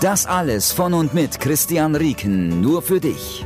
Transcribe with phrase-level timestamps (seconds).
[0.00, 3.44] Das alles von und mit Christian Rieken, nur für dich.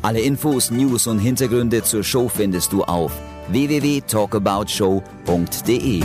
[0.00, 3.12] Alle Infos, News und Hintergründe zur Show findest du auf
[3.48, 6.02] www.talkaboutshow.de.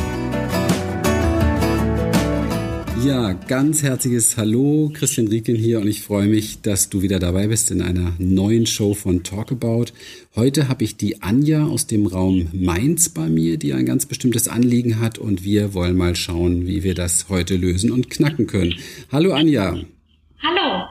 [3.05, 7.47] Ja, ganz herzliches Hallo, Christian Rieken hier und ich freue mich, dass du wieder dabei
[7.47, 9.87] bist in einer neuen Show von Talkabout.
[10.37, 14.47] Heute habe ich die Anja aus dem Raum Mainz bei mir, die ein ganz bestimmtes
[14.47, 18.75] Anliegen hat und wir wollen mal schauen, wie wir das heute lösen und knacken können.
[19.11, 19.81] Hallo Anja.
[20.41, 20.85] Hallo.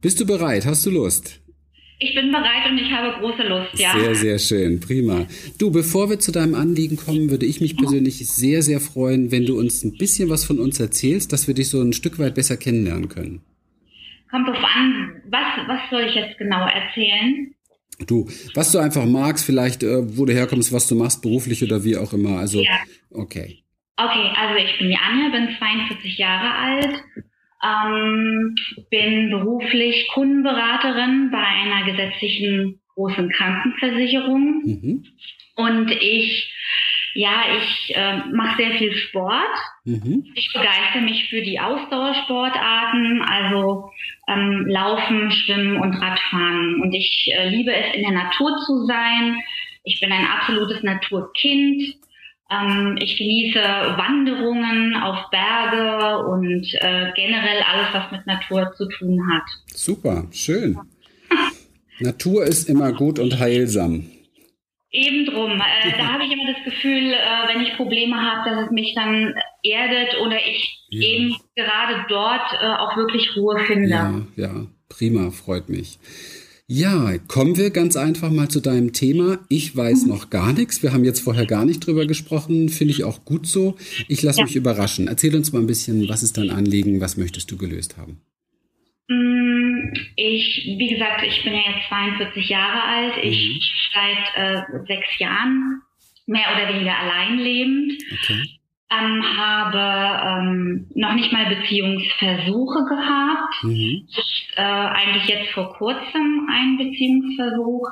[0.00, 0.64] Bist du bereit?
[0.64, 1.38] Hast du Lust?
[2.00, 3.92] Ich bin bereit und ich habe große Lust, ja.
[3.98, 5.26] Sehr, sehr schön, prima.
[5.58, 9.46] Du, bevor wir zu deinem Anliegen kommen, würde ich mich persönlich sehr, sehr freuen, wenn
[9.46, 12.36] du uns ein bisschen was von uns erzählst, dass wir dich so ein Stück weit
[12.36, 13.40] besser kennenlernen können.
[14.30, 17.52] Kommt drauf an, was, was soll ich jetzt genau erzählen?
[18.06, 21.82] Du, was du einfach magst, vielleicht, äh, wo du herkommst, was du machst, beruflich oder
[21.82, 22.38] wie auch immer.
[22.38, 22.78] Also, ja.
[23.10, 23.64] okay.
[23.96, 27.02] Okay, also ich bin die Anja, bin 42 Jahre alt,
[27.62, 28.54] ähm,
[28.90, 34.62] bin beruflich Kundenberaterin bei einer gesetzlichen großen Krankenversicherung.
[34.64, 35.04] Mhm.
[35.56, 36.52] Und ich,
[37.14, 39.56] ja, ich äh, mache sehr viel Sport.
[39.84, 40.24] Mhm.
[40.34, 43.90] Ich begeistere mich für die Ausdauersportarten, also
[44.28, 46.80] ähm, Laufen, Schwimmen und Radfahren.
[46.80, 49.36] Und ich äh, liebe es, in der Natur zu sein.
[49.84, 51.96] Ich bin ein absolutes Naturkind.
[52.50, 59.20] Ähm, ich genieße Wanderungen auf Berge und äh, generell alles, was mit Natur zu tun
[59.30, 59.44] hat.
[59.74, 60.78] Super, schön.
[62.00, 64.06] Natur ist immer gut und heilsam.
[64.90, 65.60] Eben drum.
[65.60, 68.94] Äh, da habe ich immer das Gefühl, äh, wenn ich Probleme habe, dass es mich
[68.94, 71.06] dann erdet oder ich ja.
[71.06, 73.88] eben gerade dort äh, auch wirklich Ruhe finde.
[73.90, 75.98] Ja, ja, prima, freut mich.
[76.70, 79.38] Ja, kommen wir ganz einfach mal zu deinem Thema.
[79.48, 80.82] Ich weiß noch gar nichts.
[80.82, 82.68] Wir haben jetzt vorher gar nicht drüber gesprochen.
[82.68, 83.76] Finde ich auch gut so.
[84.06, 84.44] Ich lasse ja.
[84.44, 85.08] mich überraschen.
[85.08, 87.00] Erzähl uns mal ein bisschen, was ist dein Anliegen?
[87.00, 88.20] Was möchtest du gelöst haben?
[89.08, 93.14] Mm, ich, wie gesagt, ich bin ja jetzt 42 Jahre alt.
[93.22, 93.60] Ich mhm.
[93.94, 95.80] seit äh, sechs Jahren
[96.26, 97.94] mehr oder weniger allein lebend.
[98.12, 98.57] Okay
[98.90, 103.62] ähm, habe ähm, noch nicht mal Beziehungsversuche gehabt.
[103.62, 104.08] Mhm.
[104.56, 107.88] Äh, eigentlich jetzt vor kurzem ein Beziehungsversuch.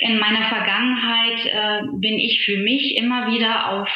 [0.00, 3.88] In meiner Vergangenheit äh, bin ich für mich immer wieder auf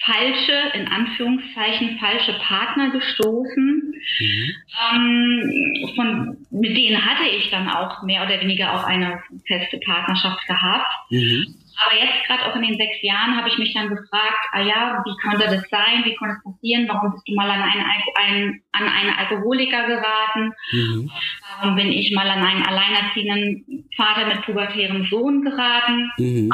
[0.00, 3.94] falsche, in Anführungszeichen, falsche Partner gestoßen.
[4.20, 4.54] Mhm.
[4.94, 10.46] Ähm, von, mit denen hatte ich dann auch mehr oder weniger auch eine feste Partnerschaft
[10.46, 10.88] gehabt.
[11.10, 11.54] Mhm.
[11.80, 15.02] Aber jetzt gerade auch in den sechs Jahren habe ich mich dann gefragt, ah ja,
[15.04, 16.04] wie konnte das sein?
[16.04, 16.88] Wie konnte es passieren?
[16.88, 17.84] Warum bist du mal an einen,
[18.16, 20.52] einen, an einen Alkoholiker geraten?
[20.72, 21.10] Mhm.
[21.60, 26.10] Warum bin ich mal an einen alleinerziehenden Vater mit pubertärem Sohn geraten?
[26.18, 26.52] Mhm.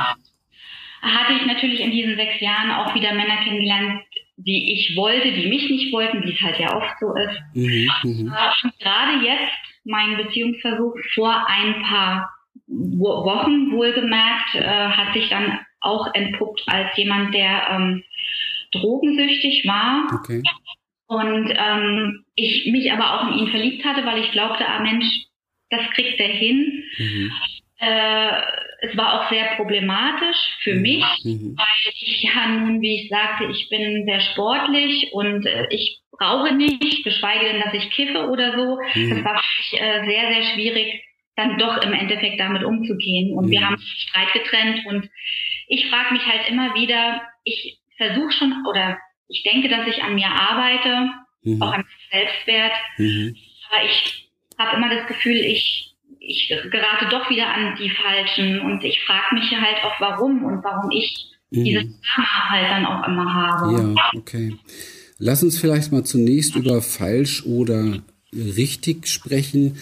[1.00, 4.02] Hatte ich natürlich in diesen sechs Jahren auch wieder Männer kennengelernt,
[4.36, 7.40] die ich wollte, die mich nicht wollten, wie es halt ja oft so ist.
[7.54, 7.90] Mhm.
[8.02, 8.34] mhm.
[8.64, 9.52] Und gerade jetzt
[9.84, 12.33] mein Beziehungsversuch vor ein paar
[12.66, 18.04] Wochen wohlgemerkt, äh, hat sich dann auch entpuppt als jemand, der ähm,
[18.72, 20.06] drogensüchtig war.
[20.20, 20.42] Okay.
[21.06, 25.06] Und ähm, ich mich aber auch in ihn verliebt hatte, weil ich glaubte, ah Mensch,
[25.70, 26.84] das kriegt er hin.
[26.98, 27.32] Mhm.
[27.78, 28.30] Äh,
[28.80, 30.82] es war auch sehr problematisch für mhm.
[30.82, 31.56] mich, mhm.
[31.56, 36.54] weil ich ja nun, wie ich sagte, ich bin sehr sportlich und äh, ich brauche
[36.54, 38.78] nicht, geschweige denn, dass ich kiffe oder so.
[38.94, 39.10] Mhm.
[39.10, 41.02] Das war für mich äh, sehr, sehr schwierig,
[41.36, 43.36] dann doch im Endeffekt damit umzugehen.
[43.36, 43.50] Und mhm.
[43.50, 45.08] wir haben Streit getrennt und
[45.68, 48.98] ich frage mich halt immer wieder, ich versuche schon oder
[49.28, 51.10] ich denke, dass ich an mir arbeite,
[51.42, 51.62] mhm.
[51.62, 53.36] auch an meinem Selbstwert, mhm.
[53.70, 54.28] aber ich
[54.58, 55.90] habe immer das Gefühl, ich
[56.26, 60.64] ich gerate doch wieder an die Falschen und ich frage mich halt auch, warum und
[60.64, 61.64] warum ich mhm.
[61.64, 63.94] dieses Drama halt dann auch immer habe.
[63.94, 64.56] Ja, okay.
[65.18, 68.02] Lass uns vielleicht mal zunächst über falsch oder
[68.34, 69.76] richtig sprechen.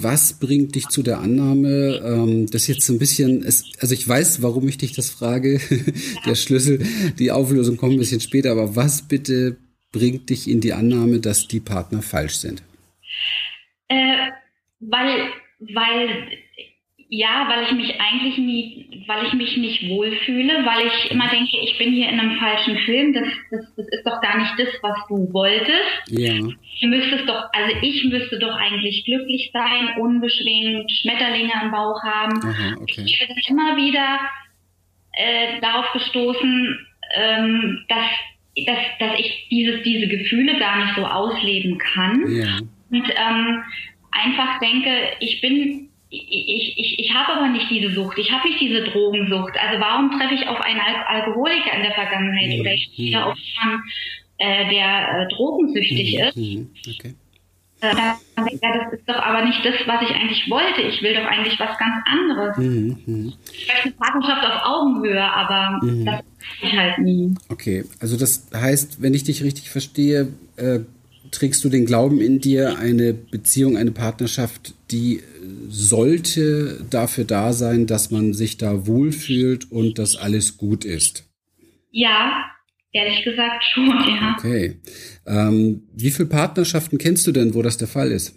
[0.00, 2.00] Was bringt dich zu der Annahme?
[2.04, 5.60] Ähm, das ist jetzt ein bisschen, also ich weiß, warum ich dich das frage.
[6.26, 6.84] der Schlüssel,
[7.18, 9.56] die Auflösung kommt ein bisschen später, aber was bitte
[9.90, 12.62] bringt dich in die Annahme, dass die Partner falsch sind?
[13.88, 14.30] Äh,
[14.80, 15.28] weil,
[15.60, 16.28] weil
[17.14, 21.58] ja, weil ich mich eigentlich nie, weil ich mich nicht wohlfühle, weil ich immer denke,
[21.62, 23.12] ich bin hier in einem falschen Film.
[23.12, 26.08] Das, das, das ist doch gar nicht das, was du wolltest.
[26.08, 26.32] Ja.
[26.38, 32.40] Du müsstest doch, also ich müsste doch eigentlich glücklich sein, unbeschwingt, Schmetterlinge am Bauch haben.
[32.42, 33.02] Aha, okay.
[33.04, 34.18] Ich bin immer wieder
[35.12, 36.78] äh, darauf gestoßen,
[37.14, 38.06] ähm, dass,
[38.64, 42.24] dass, dass ich dieses, diese Gefühle gar nicht so ausleben kann.
[42.32, 42.58] Ja.
[42.90, 43.62] Und ähm,
[44.12, 48.60] einfach denke, ich bin ich, ich, ich habe aber nicht diese Sucht, ich habe nicht
[48.60, 49.54] diese Drogensucht.
[49.58, 52.60] Also warum treffe ich auf einen Al Alkoholiker in der Vergangenheit mhm.
[52.60, 53.24] oder ich stehe mhm.
[53.24, 53.82] auf jemanden,
[54.36, 56.22] äh, der äh, drogensüchtig mhm.
[56.22, 56.36] ist?
[56.36, 56.70] Mhm.
[56.86, 57.14] Okay.
[57.80, 60.82] Äh, ja, das ist doch aber nicht das, was ich eigentlich wollte.
[60.82, 62.56] Ich will doch eigentlich was ganz anderes.
[62.58, 63.02] Mhm.
[63.06, 63.32] mhm.
[63.50, 66.04] Vielleicht eine Partnerschaft auf Augenhöhe, aber mhm.
[66.04, 66.22] das
[66.60, 67.34] ich halt nie.
[67.48, 70.80] Okay, also das heißt, wenn ich dich richtig verstehe, äh,
[71.32, 75.20] trägst du den Glauben in dir, eine Beziehung, eine Partnerschaft, die
[75.68, 81.28] sollte dafür da sein, dass man sich da wohlfühlt und dass alles gut ist?
[81.90, 82.44] Ja,
[82.92, 84.36] ehrlich gesagt schon, ja.
[84.38, 84.80] Okay.
[85.26, 88.36] Ähm, wie viele Partnerschaften kennst du denn, wo das der Fall ist?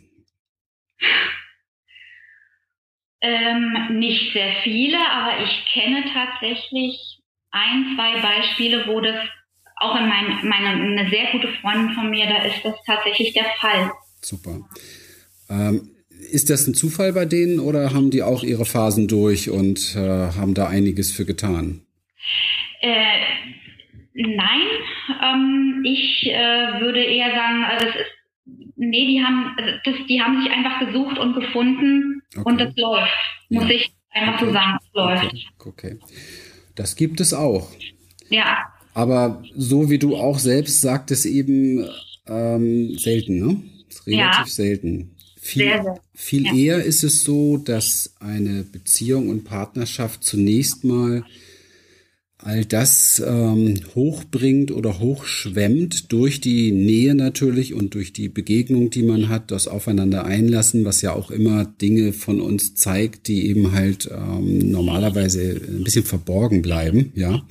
[3.21, 7.19] Ähm, nicht sehr viele, aber ich kenne tatsächlich
[7.51, 9.15] ein, zwei Beispiele, wo das
[9.77, 13.45] auch in meinem, meine, eine sehr gute Freundin von mir, da ist das tatsächlich der
[13.60, 13.92] Fall.
[14.22, 14.62] Super.
[15.50, 15.89] Ähm,
[16.31, 20.00] ist das ein Zufall bei denen oder haben die auch ihre Phasen durch und äh,
[20.00, 21.81] haben da einiges für getan?
[22.81, 23.19] Äh,
[24.13, 24.62] nein,
[25.22, 30.21] ähm, ich äh, würde eher sagen, also es ist, nee, die haben, also das, die
[30.21, 32.44] haben sich einfach gesucht und gefunden okay.
[32.45, 33.12] und das läuft,
[33.50, 33.75] muss ja.
[33.75, 34.45] ich einfach okay.
[34.45, 35.36] so sagen, es läuft.
[35.60, 36.00] Okay.
[36.01, 36.24] okay.
[36.75, 37.69] Das gibt es auch.
[38.30, 38.75] Ja.
[38.95, 41.86] Aber so wie du auch selbst sagtest, eben
[42.27, 43.62] ähm, selten, ne?
[44.07, 44.45] Relativ ja.
[44.47, 45.12] selten.
[45.39, 46.00] Viel, sehr, sehr.
[46.13, 46.56] viel ja.
[46.56, 51.24] eher ist es so, dass eine Beziehung und Partnerschaft zunächst mal
[52.37, 59.03] all das ähm, hochbringt oder hochschwemmt durch die Nähe natürlich und durch die Begegnung, die
[59.03, 63.71] man hat, das Aufeinander einlassen, was ja auch immer Dinge von uns zeigt, die eben
[63.71, 67.47] halt ähm, normalerweise ein bisschen verborgen bleiben, ja,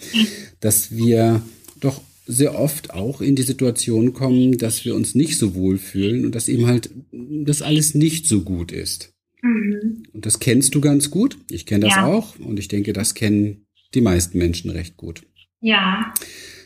[0.60, 1.42] dass wir
[1.80, 6.24] doch sehr oft auch in die Situation kommen, dass wir uns nicht so wohl fühlen
[6.24, 9.12] und dass eben halt das alles nicht so gut ist.
[9.42, 10.04] Mhm.
[10.12, 11.36] Und das kennst du ganz gut.
[11.50, 12.06] Ich kenne das ja.
[12.06, 13.63] auch und ich denke, das kennen
[13.94, 15.22] die meisten Menschen recht gut.
[15.60, 16.12] Ja.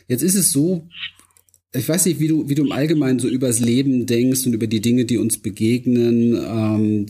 [0.07, 0.87] Jetzt ist es so,
[1.73, 4.67] ich weiß nicht, wie du, wie du im Allgemeinen so übers Leben denkst und über
[4.67, 7.05] die Dinge, die uns begegnen, ähm,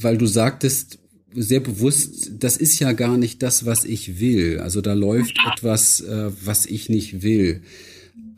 [0.00, 0.98] weil du sagtest,
[1.34, 4.60] sehr bewusst, das ist ja gar nicht das, was ich will.
[4.60, 7.62] Also da läuft etwas, äh, was ich nicht will.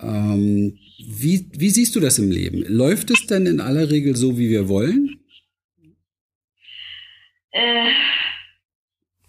[0.01, 2.65] Ähm, wie, wie siehst du das im Leben?
[2.67, 5.21] Läuft es denn in aller Regel so, wie wir wollen?
[7.51, 7.91] Äh,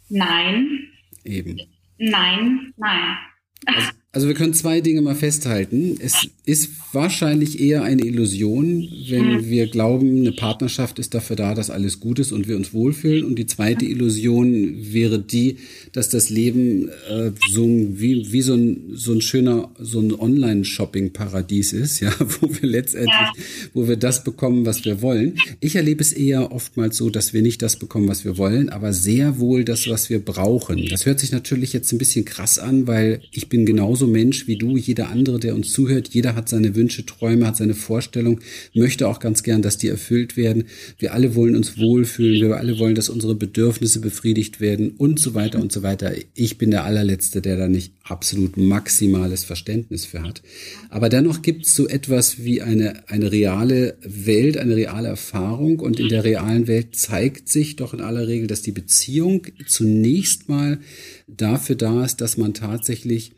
[0.09, 0.89] nein.
[1.27, 1.59] Eben.
[1.97, 3.17] Nein, nein.
[3.65, 5.95] Also, also wir können zwei Dinge mal festhalten.
[5.99, 9.49] Es ist wahrscheinlich eher eine Illusion, wenn mhm.
[9.49, 13.23] wir glauben, eine Partnerschaft ist dafür da, dass alles gut ist und wir uns wohlfühlen.
[13.23, 15.57] Und die zweite Illusion wäre die,
[15.91, 21.73] dass das Leben äh, so wie, wie so ein, so ein schöner, so ein Online-Shopping-Paradies
[21.73, 23.33] ist, ja, wo wir letztendlich, ja.
[23.75, 25.37] wo wir das bekommen, was wir wollen.
[25.59, 28.93] Ich erlebe es eher oftmals so, dass wir nicht das bekommen, was wir wollen, aber
[28.93, 30.87] sehr wohl das, was wir brauchen.
[30.89, 34.57] Das hört sich natürlich jetzt ein bisschen krass an, weil ich bin genauso Mensch wie
[34.57, 36.09] du, jeder andere, der uns zuhört.
[36.09, 38.39] Jeder hat seine Wünsche, Träume, hat seine Vorstellung,
[38.73, 40.65] möchte auch ganz gern, dass die erfüllt werden.
[40.97, 42.41] Wir alle wollen uns wohlfühlen.
[42.41, 46.13] Wir alle wollen, dass unsere Bedürfnisse befriedigt werden und so weiter und so weiter.
[46.33, 50.41] Ich bin der allerletzte, der da nicht absolut maximales Verständnis für hat.
[50.89, 55.79] Aber dennoch gibt es so etwas wie eine, eine reale Welt, eine reale Erfahrung.
[55.79, 60.49] Und in der realen Welt zeigt sich doch in aller Regel, dass die Beziehung zunächst
[60.49, 60.79] mal
[61.27, 63.33] dafür da ist, dass man tatsächlich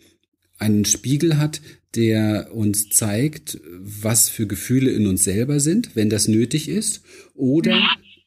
[0.59, 1.61] einen Spiegel hat,
[1.95, 7.01] der uns zeigt, was für Gefühle in uns selber sind, wenn das nötig ist,
[7.33, 7.81] oder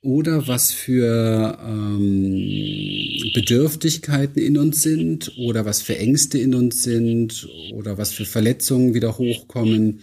[0.04, 7.48] oder was für ähm, Bedürftigkeiten in uns sind oder was für Ängste in uns sind
[7.72, 10.00] oder was für Verletzungen wieder hochkommen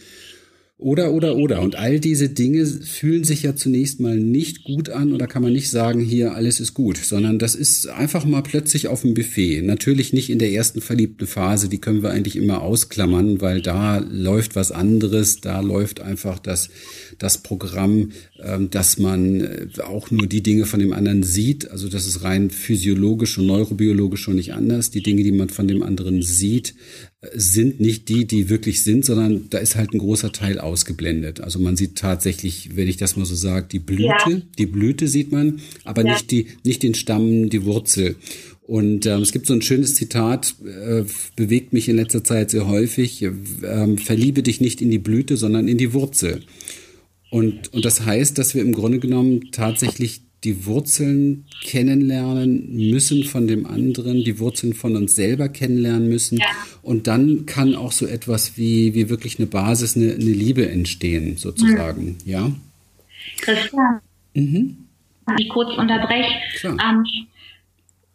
[0.80, 1.62] oder, oder, oder.
[1.62, 5.52] Und all diese Dinge fühlen sich ja zunächst mal nicht gut an oder kann man
[5.52, 9.62] nicht sagen, hier alles ist gut, sondern das ist einfach mal plötzlich auf dem Buffet.
[9.62, 13.98] Natürlich nicht in der ersten verliebten Phase, die können wir eigentlich immer ausklammern, weil da
[13.98, 16.70] läuft was anderes, da läuft einfach das,
[17.18, 21.70] das Programm, ähm, dass man äh, auch nur die Dinge von dem anderen sieht.
[21.72, 24.92] Also das ist rein physiologisch und neurobiologisch schon nicht anders.
[24.92, 26.74] Die Dinge, die man von dem anderen sieht,
[27.34, 31.42] sind nicht die, die wirklich sind, sondern da ist halt ein großer Teil ausgeblendet.
[31.42, 34.42] Also man sieht tatsächlich, wenn ich das mal so sage, die Blüte, ja.
[34.58, 36.14] die Blüte sieht man, aber ja.
[36.14, 38.16] nicht die, nicht den Stamm, die Wurzel.
[38.62, 41.04] Und ähm, es gibt so ein schönes Zitat, äh,
[41.36, 45.68] bewegt mich in letzter Zeit sehr häufig, äh, verliebe dich nicht in die Blüte, sondern
[45.68, 46.44] in die Wurzel.
[47.32, 53.48] Und, und das heißt, dass wir im Grunde genommen tatsächlich die Wurzeln kennenlernen müssen von
[53.48, 56.38] dem anderen, die Wurzeln von uns selber kennenlernen müssen.
[56.38, 56.46] Ja.
[56.82, 61.36] Und dann kann auch so etwas wie, wie wirklich eine Basis, eine, eine Liebe entstehen,
[61.38, 62.06] sozusagen.
[62.06, 62.18] Mhm.
[62.26, 62.52] Ja.
[63.42, 64.00] Christian,
[64.34, 64.78] mhm.
[65.38, 66.34] ich kurz unterbreche.
[66.64, 67.06] Ähm,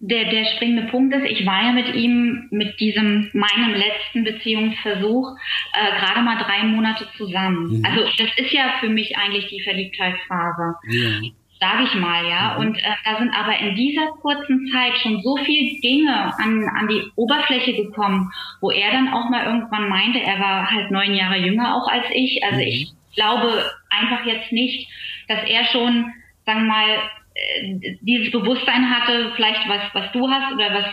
[0.00, 5.36] der, der springende Punkt ist, ich war ja mit ihm, mit diesem, meinem letzten Beziehungsversuch,
[5.72, 7.78] äh, gerade mal drei Monate zusammen.
[7.78, 7.84] Mhm.
[7.84, 10.74] Also das ist ja für mich eigentlich die Verliebtheitsphase.
[10.90, 11.20] Ja
[11.64, 12.54] sage ich mal, ja.
[12.54, 12.60] Mhm.
[12.60, 16.88] Und äh, da sind aber in dieser kurzen Zeit schon so viele Dinge an, an
[16.88, 18.30] die Oberfläche gekommen,
[18.60, 22.04] wo er dann auch mal irgendwann meinte, er war halt neun Jahre jünger auch als
[22.12, 22.42] ich.
[22.44, 22.66] Also mhm.
[22.66, 24.88] ich glaube einfach jetzt nicht,
[25.28, 26.12] dass er schon,
[26.44, 26.90] sagen wir mal,
[27.34, 30.86] äh, dieses Bewusstsein hatte, vielleicht was, was du hast oder was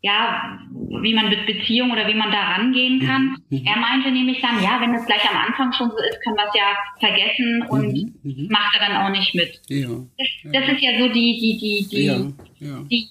[0.00, 0.58] ja,
[1.02, 3.36] wie man mit Beziehung oder wie man da rangehen kann.
[3.50, 3.66] Mhm.
[3.66, 6.46] Er meinte nämlich dann, ja, wenn es gleich am Anfang schon so ist, können wir
[6.46, 8.14] es ja vergessen und mhm.
[8.22, 8.48] mhm.
[8.48, 9.60] macht er dann auch nicht mit.
[9.68, 9.88] Ja.
[9.88, 12.84] Das, das ist ja so die, die, die, die, ja.
[12.90, 13.08] Die,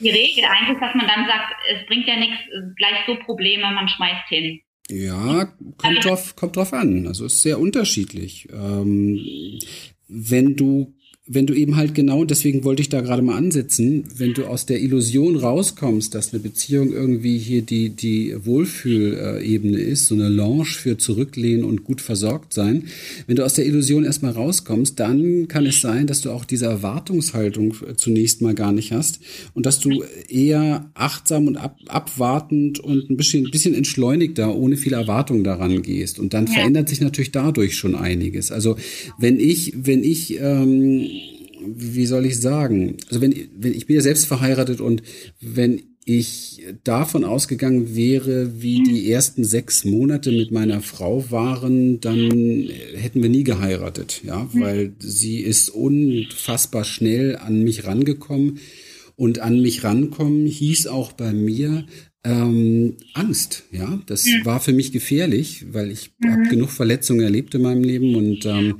[0.00, 2.38] die Regel eigentlich, dass man dann sagt, es bringt ja nichts,
[2.76, 4.60] gleich so Probleme, man schmeißt hin.
[4.88, 5.46] Ja,
[5.76, 7.06] kommt drauf, kommt drauf an.
[7.06, 8.48] Also ist sehr unterschiedlich.
[8.52, 9.18] Ähm,
[10.08, 10.94] wenn du
[11.28, 14.64] wenn du eben halt genau, deswegen wollte ich da gerade mal ansetzen, wenn du aus
[14.64, 20.66] der Illusion rauskommst, dass eine Beziehung irgendwie hier die, die Wohlfühlebene ist, so eine Lounge
[20.66, 22.84] für zurücklehnen und gut versorgt sein,
[23.26, 26.66] wenn du aus der Illusion erstmal rauskommst, dann kann es sein, dass du auch diese
[26.66, 29.18] Erwartungshaltung zunächst mal gar nicht hast
[29.52, 34.76] und dass du eher achtsam und ab, abwartend und ein bisschen, ein bisschen entschleunigter, ohne
[34.76, 36.20] viel Erwartung daran gehst.
[36.20, 36.52] Und dann ja.
[36.52, 38.52] verändert sich natürlich dadurch schon einiges.
[38.52, 38.76] Also
[39.18, 41.15] wenn ich, wenn ich, ähm,
[41.74, 42.96] wie soll ich sagen?
[43.08, 45.02] Also wenn, wenn ich bin ja selbst verheiratet und
[45.40, 52.70] wenn ich davon ausgegangen wäre, wie die ersten sechs Monate mit meiner Frau waren, dann
[52.94, 58.60] hätten wir nie geheiratet, ja, weil sie ist unfassbar schnell an mich rangekommen
[59.16, 61.86] und an mich rankommen hieß auch bei mir
[62.22, 66.30] ähm, Angst, ja, das war für mich gefährlich, weil ich mhm.
[66.30, 68.76] habe genug Verletzungen erlebt in meinem Leben und ähm,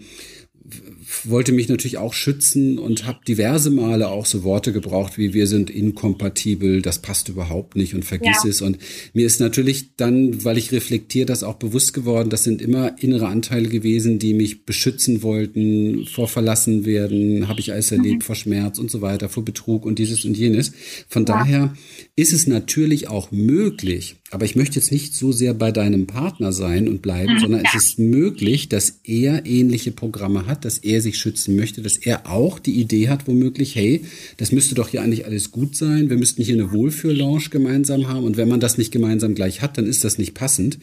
[1.30, 5.46] wollte mich natürlich auch schützen und habe diverse Male auch so Worte gebraucht wie wir
[5.46, 8.50] sind inkompatibel, das passt überhaupt nicht und vergiss ja.
[8.50, 8.62] es.
[8.62, 8.78] Und
[9.12, 13.28] mir ist natürlich dann, weil ich reflektiere, das auch bewusst geworden, das sind immer innere
[13.28, 18.26] Anteile gewesen, die mich beschützen wollten, vor verlassen werden, habe ich alles erlebt, mhm.
[18.26, 20.72] vor Schmerz und so weiter, vor Betrug und dieses und jenes.
[21.08, 21.38] Von ja.
[21.38, 21.74] daher
[22.18, 26.50] ist es natürlich auch möglich, aber ich möchte jetzt nicht so sehr bei deinem Partner
[26.50, 27.70] sein und bleiben, mhm, sondern ja.
[27.76, 32.26] es ist möglich, dass er ähnliche Programme hat, dass er sich schützen möchte, dass er
[32.26, 34.00] auch die Idee hat, womöglich, hey,
[34.38, 38.24] das müsste doch hier eigentlich alles gut sein, wir müssten hier eine Wohlfühllounge gemeinsam haben
[38.24, 40.78] und wenn man das nicht gemeinsam gleich hat, dann ist das nicht passend.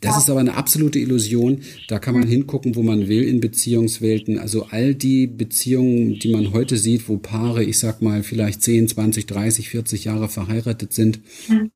[0.00, 0.18] Das ja.
[0.20, 1.60] ist aber eine absolute Illusion.
[1.88, 2.30] Da kann man mhm.
[2.30, 4.38] hingucken, wo man will in Beziehungswelten.
[4.38, 8.88] Also all die Beziehungen, die man heute sieht, wo Paare, ich sag mal, vielleicht 10,
[8.88, 11.70] 20, 30, 40 Jahre verheiratet sind, mhm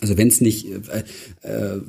[0.00, 1.04] also wenn es nicht, äh,
[1.42, 1.80] äh,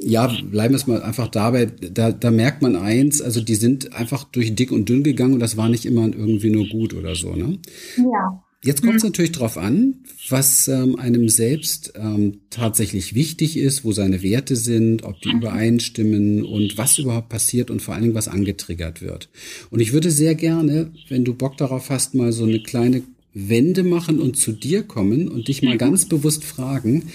[0.00, 3.94] ja, bleiben wir es mal einfach dabei, da, da merkt man eins, also die sind
[3.94, 7.14] einfach durch dick und dünn gegangen und das war nicht immer irgendwie nur gut oder
[7.14, 7.58] so, ne?
[7.96, 8.42] Ja.
[8.64, 9.08] Jetzt kommt es mhm.
[9.08, 15.02] natürlich drauf an, was ähm, einem selbst ähm, tatsächlich wichtig ist, wo seine Werte sind,
[15.02, 15.38] ob die mhm.
[15.38, 19.30] übereinstimmen und was überhaupt passiert und vor allen Dingen was angetriggert wird.
[19.70, 23.02] Und ich würde sehr gerne, wenn du Bock darauf hast, mal so eine kleine
[23.34, 27.10] Wende machen und zu dir kommen und dich mal ganz bewusst fragen,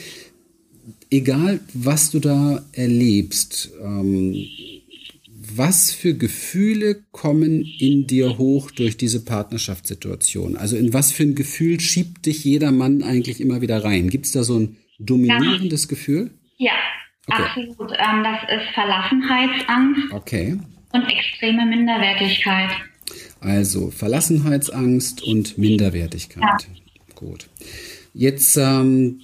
[1.12, 4.36] egal was du da erlebst, ähm,
[5.56, 10.58] was für Gefühle kommen in dir hoch durch diese Partnerschaftssituation?
[10.58, 14.10] Also in was für ein Gefühl schiebt dich jeder Mann eigentlich immer wieder rein?
[14.10, 15.90] Gibt es da so ein dominierendes ja.
[15.90, 16.32] Gefühl?
[16.58, 16.74] Ja,
[17.28, 17.44] okay.
[17.44, 17.92] absolut.
[17.92, 20.58] Ähm, das ist Verlassenheitsangst okay.
[20.92, 22.72] und extreme Minderwertigkeit.
[23.40, 26.44] Also Verlassenheitsangst und Minderwertigkeit.
[26.44, 26.58] Ja.
[27.16, 27.48] Gut.
[28.14, 29.22] Jetzt ähm,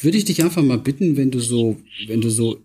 [0.00, 2.62] würde ich dich einfach mal bitten, wenn du so, wenn du so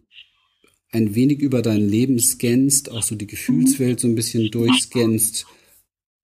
[0.92, 5.46] ein wenig über dein Leben scannst, auch so die Gefühlswelt so ein bisschen durchscannst.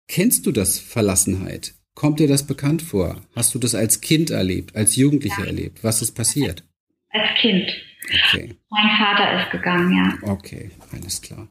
[0.07, 1.73] Kennst du das Verlassenheit?
[1.93, 3.21] Kommt dir das bekannt vor?
[3.35, 5.47] Hast du das als Kind erlebt, als Jugendlicher ja.
[5.47, 5.83] erlebt?
[5.83, 6.63] Was ist passiert?
[7.09, 7.71] Als Kind.
[8.05, 8.55] Okay.
[8.69, 10.29] Mein Vater ist gegangen, ja.
[10.29, 11.47] Okay, alles klar.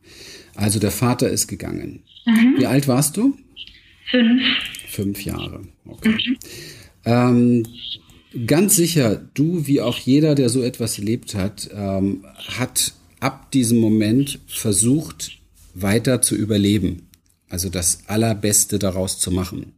[0.54, 2.02] Also der Vater ist gegangen.
[2.26, 2.54] Mhm.
[2.58, 3.36] Wie alt warst du?
[4.10, 4.42] Fünf.
[4.88, 5.62] Fünf Jahre.
[5.86, 6.10] Okay.
[6.10, 6.36] Mhm.
[7.04, 7.62] Ähm,
[8.46, 13.78] Ganz sicher, du wie auch jeder, der so etwas erlebt hat, ähm, hat ab diesem
[13.78, 15.38] Moment versucht,
[15.72, 17.08] weiter zu überleben.
[17.48, 19.73] Also das Allerbeste daraus zu machen.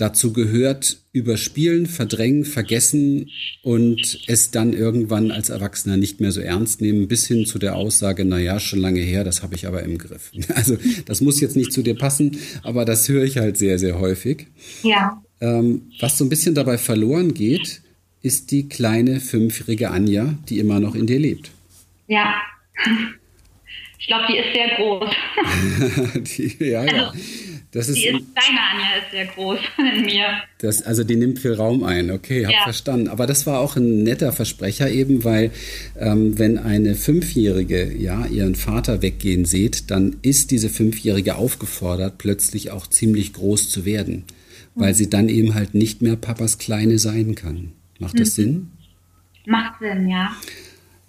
[0.00, 3.28] Dazu gehört überspielen, verdrängen, vergessen
[3.62, 7.76] und es dann irgendwann als Erwachsener nicht mehr so ernst nehmen, bis hin zu der
[7.76, 10.32] Aussage, na ja, schon lange her, das habe ich aber im Griff.
[10.54, 14.00] Also das muss jetzt nicht zu dir passen, aber das höre ich halt sehr, sehr
[14.00, 14.46] häufig.
[14.82, 15.22] Ja.
[15.42, 17.82] Ähm, was so ein bisschen dabei verloren geht,
[18.22, 21.50] ist die kleine fünfjährige Anja, die immer noch in dir lebt.
[22.08, 22.36] Ja.
[24.00, 25.10] Ich glaube, die ist sehr groß.
[26.36, 27.12] die, ja, also, ja.
[27.72, 30.42] Das ist, die ist, deine Anja ist sehr groß in mir.
[30.58, 32.62] Das, also die nimmt viel Raum ein, okay, hab ja.
[32.64, 33.08] verstanden.
[33.08, 35.50] Aber das war auch ein netter Versprecher eben, weil
[35.98, 42.70] ähm, wenn eine Fünfjährige ja ihren Vater weggehen sieht, dann ist diese Fünfjährige aufgefordert, plötzlich
[42.70, 44.24] auch ziemlich groß zu werden,
[44.74, 44.96] weil mhm.
[44.96, 47.72] sie dann eben halt nicht mehr Papas Kleine sein kann.
[47.98, 48.42] Macht das mhm.
[48.42, 48.70] Sinn?
[49.44, 50.34] Macht Sinn, ja.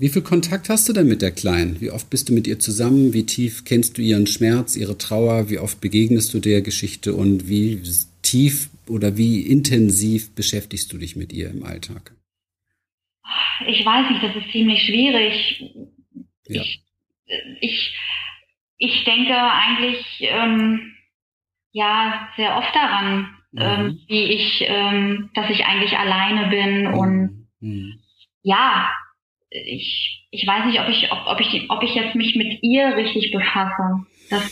[0.02, 1.80] Wie viel Kontakt hast du denn mit der Kleinen?
[1.80, 3.14] Wie oft bist du mit ihr zusammen?
[3.14, 5.52] Wie tief kennst du ihren Schmerz, ihre Trauer?
[5.52, 7.84] Wie oft begegnest du der Geschichte und wie
[8.24, 12.16] tief oder wie intensiv beschäftigst du dich mit ihr im Alltag?
[13.68, 15.76] Ich weiß nicht, das ist ziemlich schwierig.
[16.48, 16.64] Ja.
[16.64, 16.84] Ich,
[17.60, 17.94] ich,
[18.78, 20.94] ich denke eigentlich ähm,
[21.74, 23.62] ja sehr oft daran, mhm.
[23.62, 26.94] ähm, wie ich, ähm, dass ich eigentlich alleine bin mhm.
[26.96, 28.00] und mhm.
[28.42, 28.90] ja,
[29.52, 32.96] ich, ich weiß nicht, ob ich, ob, ob ich, ob ich jetzt mich mit ihr
[32.96, 34.06] richtig befasse.
[34.30, 34.44] Das,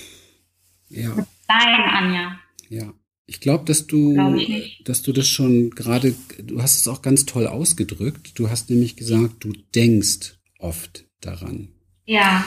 [0.89, 1.15] ja.
[1.47, 2.39] Dein, Anja.
[2.69, 2.93] Ja.
[3.25, 4.39] Ich glaube, dass du, glaub
[4.85, 8.37] dass du das schon gerade, du hast es auch ganz toll ausgedrückt.
[8.39, 11.69] Du hast nämlich gesagt, du denkst oft daran.
[12.05, 12.43] Ja.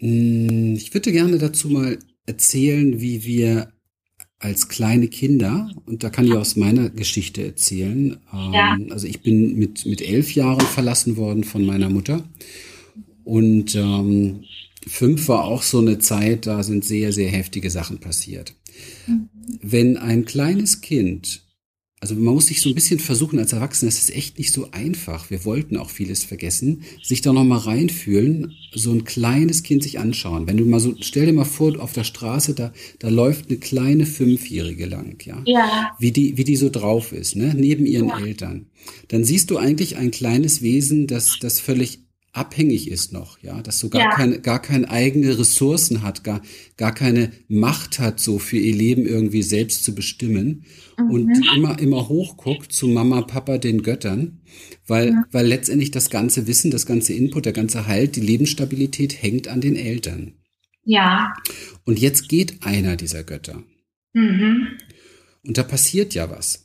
[0.00, 3.73] Hm, ich würde gerne dazu mal erzählen, wie wir
[4.38, 8.18] als kleine Kinder, und da kann ich aus meiner Geschichte erzählen.
[8.32, 8.74] Ja.
[8.74, 12.24] Ähm, also ich bin mit, mit elf Jahren verlassen worden von meiner Mutter.
[13.24, 14.44] Und ähm,
[14.86, 18.54] fünf war auch so eine Zeit, da sind sehr, sehr heftige Sachen passiert.
[19.06, 19.28] Mhm.
[19.62, 21.43] Wenn ein kleines Kind
[22.04, 24.68] also man muss sich so ein bisschen versuchen als Erwachsener, es ist echt nicht so
[24.72, 25.30] einfach.
[25.30, 29.98] Wir wollten auch vieles vergessen, sich da noch mal reinfühlen, so ein kleines Kind sich
[29.98, 30.46] anschauen.
[30.46, 33.56] Wenn du mal so, stell dir mal vor, auf der Straße, da, da läuft eine
[33.56, 35.40] kleine Fünfjährige lang, ja.
[35.46, 35.96] Ja.
[35.98, 38.18] Wie die, wie die so drauf ist, ne, neben ihren ja.
[38.18, 38.66] Eltern.
[39.08, 42.03] Dann siehst du eigentlich ein kleines Wesen, das, das völlig
[42.34, 44.10] abhängig ist noch, ja, dass so gar ja.
[44.10, 46.42] keine, gar keine eigene Ressourcen hat, gar,
[46.76, 50.64] gar keine Macht hat, so für ihr Leben irgendwie selbst zu bestimmen
[50.98, 51.10] mhm.
[51.10, 54.40] und immer, immer hochguckt zu Mama, Papa, den Göttern,
[54.86, 55.24] weil, ja.
[55.30, 59.60] weil letztendlich das ganze Wissen, das ganze Input, der ganze Halt, die Lebensstabilität hängt an
[59.60, 60.34] den Eltern.
[60.84, 61.32] Ja.
[61.84, 63.62] Und jetzt geht einer dieser Götter.
[64.12, 64.68] Mhm.
[65.46, 66.63] Und da passiert ja was.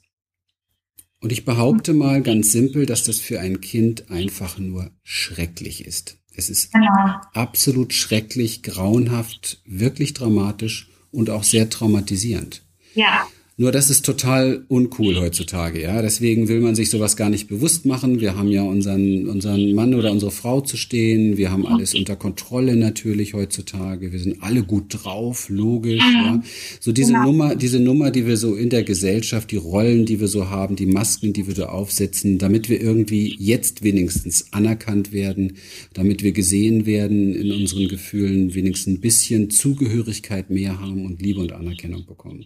[1.22, 6.18] Und ich behaupte mal ganz simpel, dass das für ein Kind einfach nur schrecklich ist.
[6.34, 7.20] Es ist genau.
[7.34, 12.64] absolut schrecklich, grauenhaft, wirklich dramatisch und auch sehr traumatisierend.
[12.94, 13.28] Ja.
[13.62, 16.02] Nur das ist total uncool heutzutage, ja.
[16.02, 18.22] Deswegen will man sich sowas gar nicht bewusst machen.
[18.22, 21.36] Wir haben ja unseren, unseren Mann oder unsere Frau zu stehen.
[21.36, 24.14] Wir haben alles unter Kontrolle natürlich heutzutage.
[24.14, 26.16] Wir sind alle gut drauf, logisch, mhm.
[26.16, 26.44] ja.
[26.80, 27.26] So diese genau.
[27.26, 30.78] Nummer, diese Nummer, die wir so in der Gesellschaft, die Rollen, die wir so haben,
[30.78, 35.58] die Masken, die wir so aufsetzen, damit wir irgendwie jetzt wenigstens anerkannt werden,
[35.94, 41.42] damit wir gesehen werden in unseren Gefühlen, wenigstens ein bisschen Zugehörigkeit mehr haben und Liebe
[41.42, 42.46] und Anerkennung bekommen.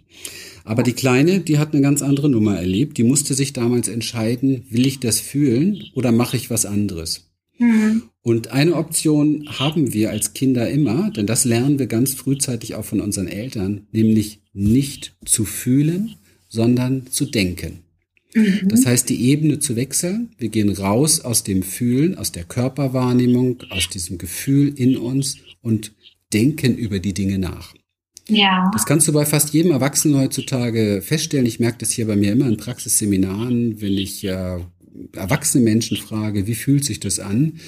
[0.65, 2.97] Aber die Kleine, die hat eine ganz andere Nummer erlebt.
[2.97, 7.29] Die musste sich damals entscheiden, will ich das fühlen oder mache ich was anderes?
[7.57, 8.03] Mhm.
[8.21, 12.85] Und eine Option haben wir als Kinder immer, denn das lernen wir ganz frühzeitig auch
[12.85, 16.15] von unseren Eltern, nämlich nicht zu fühlen,
[16.47, 17.79] sondern zu denken.
[18.33, 18.69] Mhm.
[18.69, 20.29] Das heißt, die Ebene zu wechseln.
[20.37, 25.91] Wir gehen raus aus dem Fühlen, aus der Körperwahrnehmung, aus diesem Gefühl in uns und
[26.31, 27.73] denken über die Dinge nach.
[28.27, 28.69] Ja.
[28.73, 31.45] Das kannst du bei fast jedem Erwachsenen heutzutage feststellen.
[31.45, 34.59] Ich merke das hier bei mir immer in Praxisseminaren, wenn ich äh,
[35.15, 37.59] erwachsene Menschen frage, wie fühlt sich das an?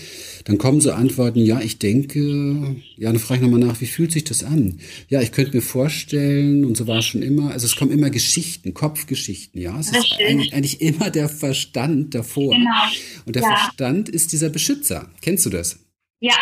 [0.46, 4.12] Dann kommen so Antworten, ja, ich denke, ja, dann frage ich nochmal nach, wie fühlt
[4.12, 4.80] sich das an?
[5.10, 8.10] Ja, ich könnte mir vorstellen, und so war es schon immer, also es kommen immer
[8.10, 9.78] Geschichten, Kopfgeschichten, ja.
[9.80, 12.54] Es ist eigentlich, eigentlich, immer der Verstand davor.
[12.54, 12.70] Genau.
[13.26, 13.56] Und der ja.
[13.56, 15.10] Verstand ist dieser Beschützer.
[15.22, 15.80] Kennst du das?
[16.20, 16.38] Ja,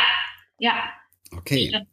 [0.59, 0.73] ja.
[1.31, 1.69] Okay.
[1.69, 1.87] Stimmt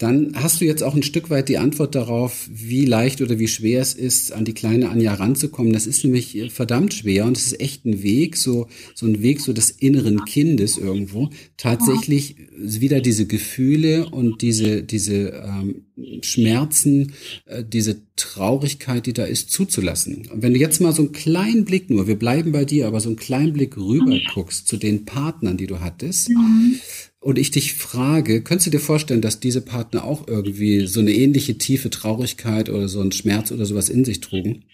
[0.00, 3.48] dann hast du jetzt auch ein Stück weit die Antwort darauf, wie leicht oder wie
[3.48, 5.74] schwer es ist, an die kleine Anja ranzukommen.
[5.74, 9.42] Das ist nämlich verdammt schwer und es ist echt ein Weg, so, so ein Weg
[9.42, 15.84] so des inneren Kindes irgendwo, tatsächlich wieder diese Gefühle und diese, diese ähm,
[16.22, 17.12] Schmerzen,
[17.44, 20.28] äh, diese Traurigkeit, die da ist, zuzulassen.
[20.30, 23.00] Und wenn du jetzt mal so einen kleinen Blick nur, wir bleiben bei dir, aber
[23.00, 26.80] so einen kleinen Blick rüber guckst zu den Partnern, die du hattest, mhm.
[27.18, 31.12] und ich dich frage, könntest du dir vorstellen, dass diese Partner auch irgendwie so eine
[31.12, 34.64] ähnliche tiefe Traurigkeit oder so einen Schmerz oder sowas in sich trugen?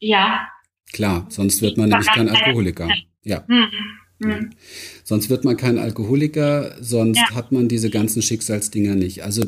[0.00, 0.48] Ja.
[0.92, 2.88] Klar, sonst wird man nämlich kein Alkoholiker.
[3.24, 3.44] Ja.
[3.46, 3.66] Mhm.
[4.20, 4.50] Mhm.
[5.04, 7.34] Sonst wird man kein Alkoholiker, sonst ja.
[7.34, 9.22] hat man diese ganzen Schicksalsdinger nicht.
[9.22, 9.44] Also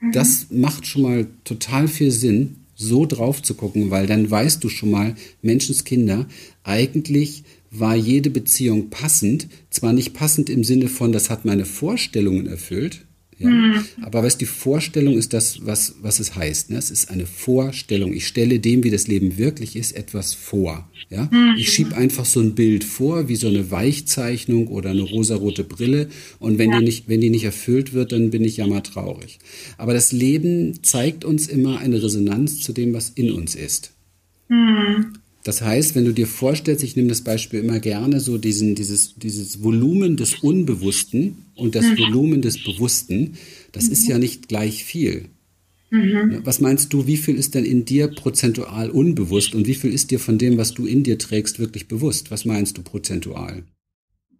[0.00, 0.12] mhm.
[0.12, 4.70] das macht schon mal total viel Sinn, so drauf zu gucken, weil dann weißt du
[4.70, 6.26] schon mal, Menschenskinder,
[6.64, 12.46] eigentlich war jede Beziehung passend, zwar nicht passend im Sinne von, das hat meine Vorstellungen
[12.46, 13.04] erfüllt,
[13.40, 13.48] ja?
[13.48, 13.84] Mhm.
[14.02, 16.70] Aber was die Vorstellung ist das, was, was es heißt.
[16.70, 16.76] Ne?
[16.76, 18.12] Es ist eine Vorstellung.
[18.12, 20.90] Ich stelle dem, wie das Leben wirklich ist, etwas vor.
[21.08, 21.28] Ja?
[21.32, 21.54] Mhm.
[21.56, 26.10] Ich schiebe einfach so ein Bild vor, wie so eine Weichzeichnung oder eine rosarote Brille.
[26.38, 26.78] Und wenn, ja.
[26.78, 29.38] die nicht, wenn die nicht erfüllt wird, dann bin ich ja mal traurig.
[29.78, 33.92] Aber das Leben zeigt uns immer eine Resonanz zu dem, was in uns ist.
[34.48, 35.14] Mhm.
[35.42, 39.14] Das heißt, wenn du dir vorstellst, ich nehme das Beispiel immer gerne, so diesen, dieses,
[39.14, 41.98] dieses Volumen des Unbewussten und das mhm.
[41.98, 43.38] Volumen des Bewussten,
[43.72, 43.92] das mhm.
[43.92, 45.30] ist ja nicht gleich viel.
[45.90, 46.42] Mhm.
[46.44, 50.10] Was meinst du, wie viel ist denn in dir prozentual unbewusst und wie viel ist
[50.10, 52.30] dir von dem, was du in dir trägst, wirklich bewusst?
[52.30, 53.64] Was meinst du prozentual?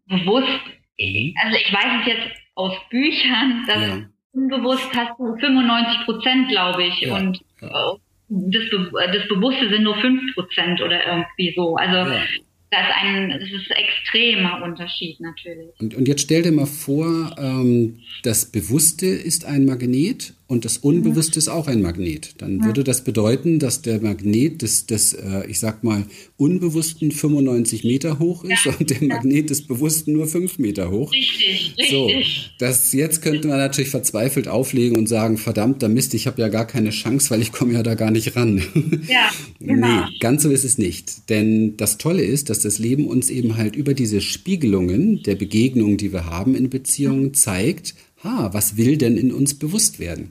[0.07, 0.61] Bewusst?
[0.99, 1.35] Mhm.
[1.43, 4.11] Also ich weiß es jetzt aus Büchern, dass ja.
[4.33, 7.01] unbewusst hast du 95 Prozent, glaube ich.
[7.01, 7.17] Ja.
[7.17, 7.97] Und ja
[8.31, 11.75] das, Be das Bewusste sind nur fünf Prozent oder irgendwie so.
[11.75, 12.23] Also ja.
[12.71, 15.71] das ist ein, das ist ein extremer Unterschied natürlich.
[15.81, 20.79] Und, und jetzt stell dir mal vor, ähm, das Bewusste ist ein Magnet und das
[20.79, 22.35] Unbewusste ist auch ein Magnet.
[22.39, 26.07] Dann würde das bedeuten, dass der Magnet des, des äh, ich sag mal,
[26.39, 28.75] Unbewussten 95 Meter hoch ist ja.
[28.77, 31.13] und der Magnet des Bewussten nur 5 Meter hoch.
[31.13, 31.91] Richtig, richtig.
[31.91, 32.11] So,
[32.59, 36.49] das, jetzt könnte man natürlich verzweifelt auflegen und sagen, verdammt, da Mist, ich habe ja
[36.49, 38.61] gar keine Chance, weil ich komme ja da gar nicht ran.
[39.09, 39.87] Ja, genau.
[39.87, 41.31] Nee, ganz so ist es nicht.
[41.31, 45.97] Denn das Tolle ist, dass das Leben uns eben halt über diese Spiegelungen der Begegnungen,
[45.97, 50.31] die wir haben in Beziehungen, zeigt, ha, was will denn in uns bewusst werden?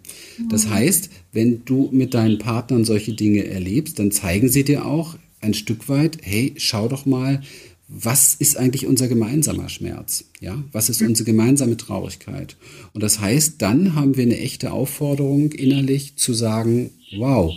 [0.49, 0.69] Das mhm.
[0.71, 5.53] heißt, wenn du mit deinen Partnern solche Dinge erlebst, dann zeigen sie dir auch ein
[5.53, 7.41] Stück weit, hey, schau doch mal,
[7.87, 10.25] was ist eigentlich unser gemeinsamer Schmerz?
[10.39, 12.55] Ja, was ist unsere gemeinsame Traurigkeit?
[12.93, 17.51] Und das heißt, dann haben wir eine echte Aufforderung innerlich zu sagen, wow,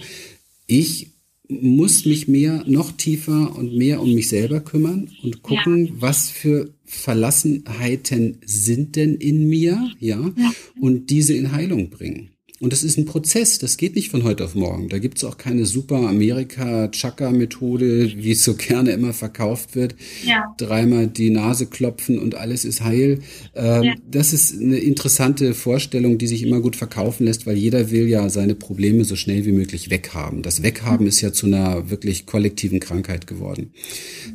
[0.67, 1.12] ich
[1.61, 5.93] muss mich mehr, noch tiefer und mehr um mich selber kümmern und gucken, ja.
[5.99, 12.31] was für Verlassenheiten sind denn in mir, ja, ja, und diese in Heilung bringen.
[12.63, 14.89] Und das ist ein Prozess, das geht nicht von heute auf morgen.
[14.89, 19.97] Da gibt es auch keine super Amerika-Chaka-Methode, wie es so gerne immer verkauft wird.
[20.25, 20.55] Ja.
[20.59, 23.19] Dreimal die Nase klopfen und alles ist heil.
[23.57, 23.95] Ähm, ja.
[24.09, 28.29] Das ist eine interessante Vorstellung, die sich immer gut verkaufen lässt, weil jeder will ja
[28.29, 30.43] seine Probleme so schnell wie möglich weghaben.
[30.43, 31.09] Das Weghaben mhm.
[31.09, 33.73] ist ja zu einer wirklich kollektiven Krankheit geworden.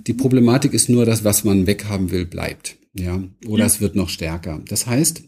[0.05, 2.75] Die Problematik ist nur, dass was man weghaben will, bleibt.
[2.93, 3.67] Ja, oder ja.
[3.67, 4.61] es wird noch stärker.
[4.67, 5.23] Das heißt,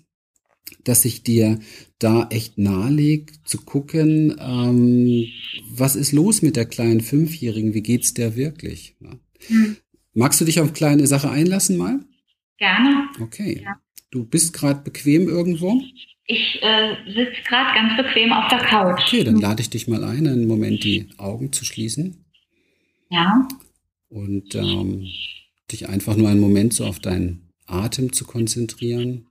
[0.84, 1.60] dass ich dir
[2.00, 5.26] da echt nahelege, zu gucken, ähm,
[5.70, 8.96] was ist los mit der kleinen Fünfjährigen, wie geht's der wirklich?
[9.00, 9.12] Ja.
[9.48, 9.78] Hm.
[10.14, 12.00] Magst du dich auf kleine Sache einlassen mal?
[12.58, 13.10] Gerne.
[13.22, 13.62] Okay.
[13.64, 13.80] Ja.
[14.12, 15.82] Du bist gerade bequem irgendwo?
[16.26, 19.02] Ich äh, sitze gerade ganz bequem auf der Couch.
[19.08, 22.26] Okay, dann lade ich dich mal ein, einen Moment die Augen zu schließen.
[23.10, 23.48] Ja.
[24.10, 25.08] Und ähm,
[25.72, 29.28] dich einfach nur einen Moment so auf deinen Atem zu konzentrieren.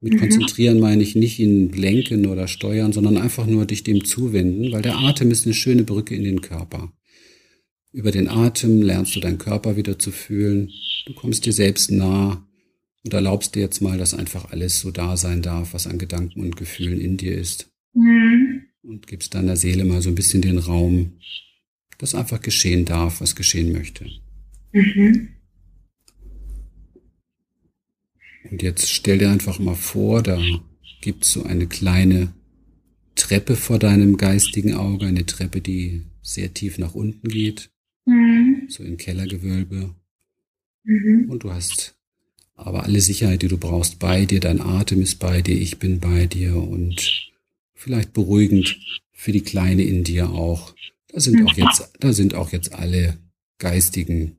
[0.00, 0.18] Mit mhm.
[0.18, 4.82] konzentrieren meine ich nicht ihn lenken oder steuern, sondern einfach nur dich dem zuwenden, weil
[4.82, 6.92] der Atem ist eine schöne Brücke in den Körper.
[7.92, 10.70] Über den Atem lernst du deinen Körper wieder zu fühlen.
[11.06, 12.46] Du kommst dir selbst nah
[13.04, 16.40] und erlaubst dir jetzt mal, dass einfach alles so da sein darf, was an Gedanken
[16.40, 17.70] und Gefühlen in dir ist.
[17.94, 18.64] Mhm.
[18.82, 21.12] Und gibst deiner Seele mal so ein bisschen den Raum,
[21.98, 24.04] dass einfach geschehen darf, was geschehen möchte.
[24.72, 25.28] Mhm.
[28.50, 30.40] Und jetzt stell dir einfach mal vor, da
[31.00, 32.32] gibt's so eine kleine
[33.14, 37.70] Treppe vor deinem geistigen Auge, eine Treppe, die sehr tief nach unten geht,
[38.04, 38.66] mhm.
[38.68, 39.94] so in Kellergewölbe.
[40.84, 41.30] Mhm.
[41.30, 41.96] Und du hast
[42.54, 44.40] aber alle Sicherheit, die du brauchst, bei dir.
[44.40, 47.30] Dein Atem ist bei dir, ich bin bei dir und
[47.74, 48.78] vielleicht beruhigend
[49.12, 50.74] für die Kleine in dir auch.
[51.08, 53.18] Da sind auch jetzt, da sind auch jetzt alle
[53.58, 54.36] geistigen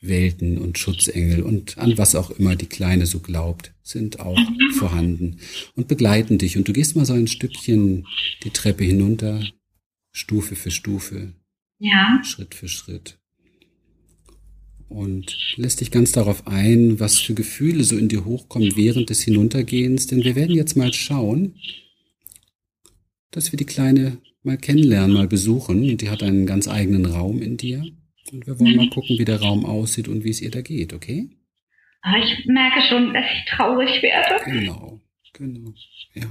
[0.00, 4.72] Welten und Schutzengel und an was auch immer die Kleine so glaubt, sind auch mhm.
[4.74, 5.38] vorhanden
[5.74, 6.56] und begleiten dich.
[6.56, 8.06] Und du gehst mal so ein Stückchen
[8.44, 9.42] die Treppe hinunter,
[10.12, 11.32] Stufe für Stufe,
[11.78, 12.20] ja.
[12.24, 13.18] Schritt für Schritt.
[14.88, 19.22] Und lässt dich ganz darauf ein, was für Gefühle so in dir hochkommen während des
[19.22, 20.06] Hinuntergehens.
[20.06, 21.56] Denn wir werden jetzt mal schauen,
[23.32, 25.90] dass wir die Kleine mal kennenlernen, mal besuchen.
[25.90, 27.84] Und die hat einen ganz eigenen Raum in dir.
[28.32, 30.92] Und wir wollen mal gucken, wie der Raum aussieht und wie es ihr da geht,
[30.92, 31.30] okay?
[32.02, 34.44] Ah, ich merke schon, dass ich traurig werde.
[34.44, 35.00] Genau,
[35.32, 35.74] genau,
[36.14, 36.30] ja.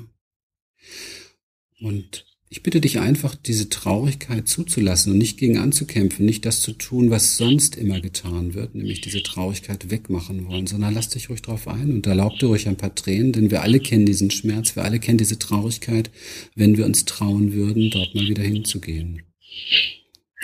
[1.82, 6.74] Und ich bitte dich einfach, diese Traurigkeit zuzulassen und nicht gegen anzukämpfen, nicht das zu
[6.74, 11.42] tun, was sonst immer getan wird, nämlich diese Traurigkeit wegmachen wollen, sondern lass dich ruhig
[11.42, 14.76] drauf ein und erlaub dir ruhig ein paar Tränen, denn wir alle kennen diesen Schmerz,
[14.76, 16.12] wir alle kennen diese Traurigkeit,
[16.56, 19.24] wenn wir uns trauen würden, dort mal wieder hinzugehen.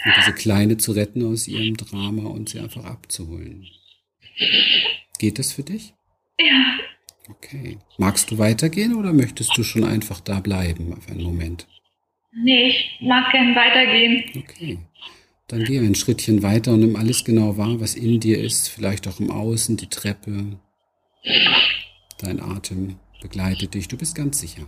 [0.04, 3.68] Und diese Kleine zu retten aus ihrem Drama und sie einfach abzuholen.
[5.20, 5.94] Geht das für dich?
[6.40, 6.80] Ja.
[7.30, 7.78] Okay.
[7.98, 11.68] Magst du weitergehen oder möchtest du schon einfach da bleiben auf einen Moment?
[12.34, 14.24] Nee, ich mag gern weitergehen.
[14.36, 14.80] Okay.
[15.48, 19.08] Dann geh ein Schrittchen weiter und nimm alles genau wahr, was in dir ist, vielleicht
[19.08, 20.60] auch im Außen, die Treppe.
[22.20, 24.64] Dein Atem begleitet dich, du bist ganz sicher.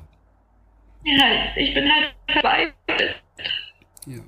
[1.06, 3.16] Ja, ich bin halt verzweifelt.
[4.08, 4.20] Ja.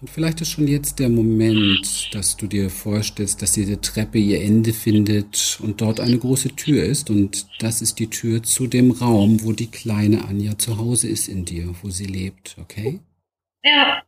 [0.00, 4.42] Und vielleicht ist schon jetzt der Moment, dass du dir vorstellst, dass diese Treppe ihr
[4.42, 7.08] Ende findet und dort eine große Tür ist.
[7.08, 11.28] Und das ist die Tür zu dem Raum, wo die kleine Anja zu Hause ist
[11.28, 13.00] in dir, wo sie lebt, okay?
[13.64, 14.02] Ja.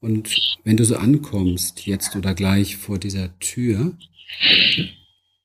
[0.00, 3.96] Und wenn du so ankommst, jetzt oder gleich vor dieser Tür,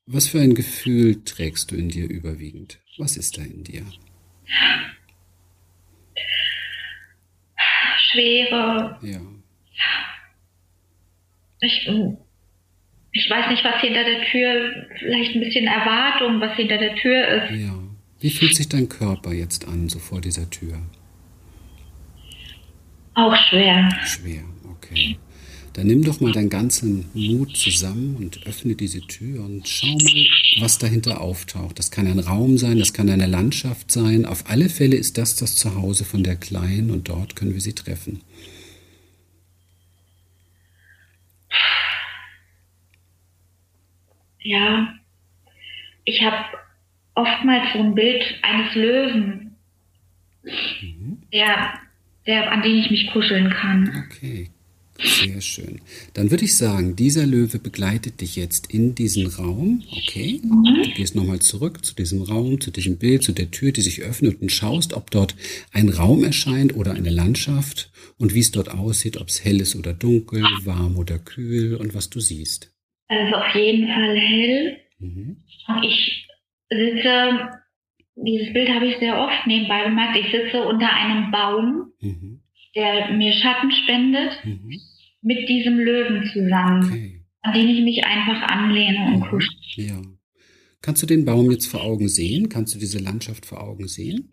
[0.07, 2.79] was für ein Gefühl trägst du in dir überwiegend?
[2.97, 3.85] Was ist da in dir?
[8.15, 8.97] Schwere.
[9.01, 9.19] Ja.
[11.61, 11.87] Ich,
[13.11, 17.27] ich weiß nicht, was hinter der Tür, vielleicht ein bisschen Erwartung, was hinter der Tür
[17.27, 17.51] ist.
[17.51, 17.73] Ja.
[18.19, 20.81] Wie fühlt sich dein Körper jetzt an, so vor dieser Tür?
[23.13, 23.89] Auch schwer.
[24.05, 25.17] Schwer, okay.
[25.75, 30.25] Dann nimm doch mal deinen ganzen Mut zusammen und öffne diese Tür und schau mal,
[30.61, 31.77] was dahinter auftaucht.
[31.77, 34.25] Das kann ein Raum sein, das kann eine Landschaft sein.
[34.25, 37.73] Auf alle Fälle ist das das Zuhause von der Kleinen und dort können wir sie
[37.73, 38.21] treffen.
[44.39, 44.93] Ja,
[46.05, 46.37] ich habe
[47.15, 49.57] oftmals so ein Bild eines Löwen,
[50.41, 51.21] mhm.
[51.33, 51.73] der,
[52.25, 54.05] der, an den ich mich kuscheln kann.
[54.05, 54.51] Okay,
[54.97, 55.81] sehr schön.
[56.13, 60.39] Dann würde ich sagen, dieser Löwe begleitet dich jetzt in diesen Raum, okay?
[60.41, 60.83] Mhm.
[60.83, 64.01] Du gehst nochmal zurück zu diesem Raum, zu diesem Bild, zu der Tür, die sich
[64.01, 65.35] öffnet und schaust, ob dort
[65.73, 69.75] ein Raum erscheint oder eine Landschaft und wie es dort aussieht, ob es hell ist
[69.75, 72.73] oder dunkel, warm oder kühl und was du siehst.
[73.07, 74.77] Also auf jeden Fall hell.
[74.99, 75.43] Mhm.
[75.83, 76.27] Ich
[76.69, 77.49] sitze,
[78.15, 81.91] dieses Bild habe ich sehr oft nebenbei bemerkt, ich sitze unter einem Baum.
[81.99, 82.34] Mhm
[82.75, 84.79] der mir Schatten spendet, mhm.
[85.21, 87.21] mit diesem Löwen zusammen, okay.
[87.41, 89.55] an den ich mich einfach anlehne und kuschel.
[89.75, 90.01] Ja.
[90.81, 92.49] Kannst du den Baum jetzt vor Augen sehen?
[92.49, 94.31] Kannst du diese Landschaft vor Augen sehen?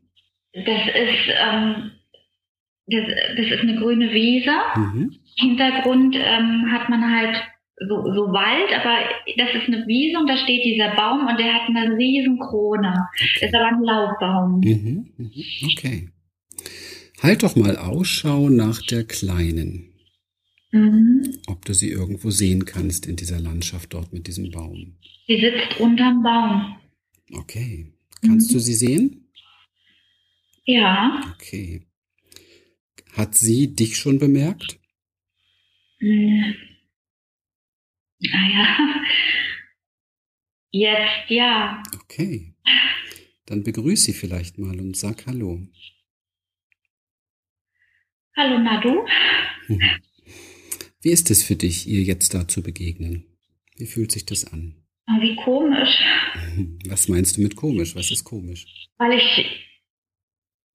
[0.53, 1.93] Das ist, ähm,
[2.87, 3.05] das,
[3.37, 4.53] das ist eine grüne Wiese.
[4.77, 5.17] Mhm.
[5.39, 7.43] Hintergrund ähm, hat man halt
[7.89, 11.55] so, so Wald, aber das ist eine Wiese und da steht dieser Baum und der
[11.55, 12.95] hat eine riesen Krone.
[13.15, 13.47] Okay.
[13.47, 14.61] Ist aber ein Laubbaum.
[14.61, 15.13] Mhm.
[15.17, 15.33] Mhm.
[15.73, 16.09] Okay.
[17.23, 19.95] Halt doch mal Ausschau nach der Kleinen.
[20.73, 21.39] Mhm.
[21.47, 24.97] Ob du sie irgendwo sehen kannst in dieser Landschaft dort mit diesem Baum.
[25.29, 26.77] Sie sitzt unterm Baum.
[27.33, 27.93] Okay.
[28.23, 28.55] Kannst mhm.
[28.55, 29.29] du sie sehen?
[30.65, 31.33] Ja.
[31.35, 31.87] Okay.
[33.13, 34.81] Hat sie dich schon bemerkt?
[36.01, 36.55] Mhm.
[38.19, 39.03] Naja.
[40.73, 41.83] Jetzt ja.
[42.03, 42.55] Okay.
[43.47, 45.61] Dann begrüß sie vielleicht mal und sag Hallo.
[48.35, 49.07] Hallo Nadu.
[51.03, 53.27] Wie ist es für dich, ihr jetzt da zu begegnen?
[53.77, 54.75] Wie fühlt sich das an?
[55.21, 56.03] Wie komisch.
[56.89, 57.95] Was meinst du mit komisch?
[57.95, 58.89] Was ist komisch?
[58.97, 59.69] Weil ich,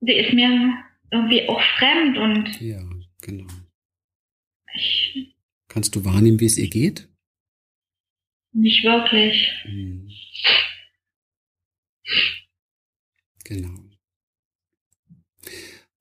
[0.01, 2.61] sie ist mir irgendwie auch fremd und.
[2.61, 2.87] Ja,
[3.21, 3.47] genau.
[4.75, 5.35] Ich,
[5.67, 7.09] Kannst du wahrnehmen, wie es ihr geht?
[8.53, 9.51] Nicht wirklich.
[9.63, 10.09] Hm.
[13.45, 13.86] Genau.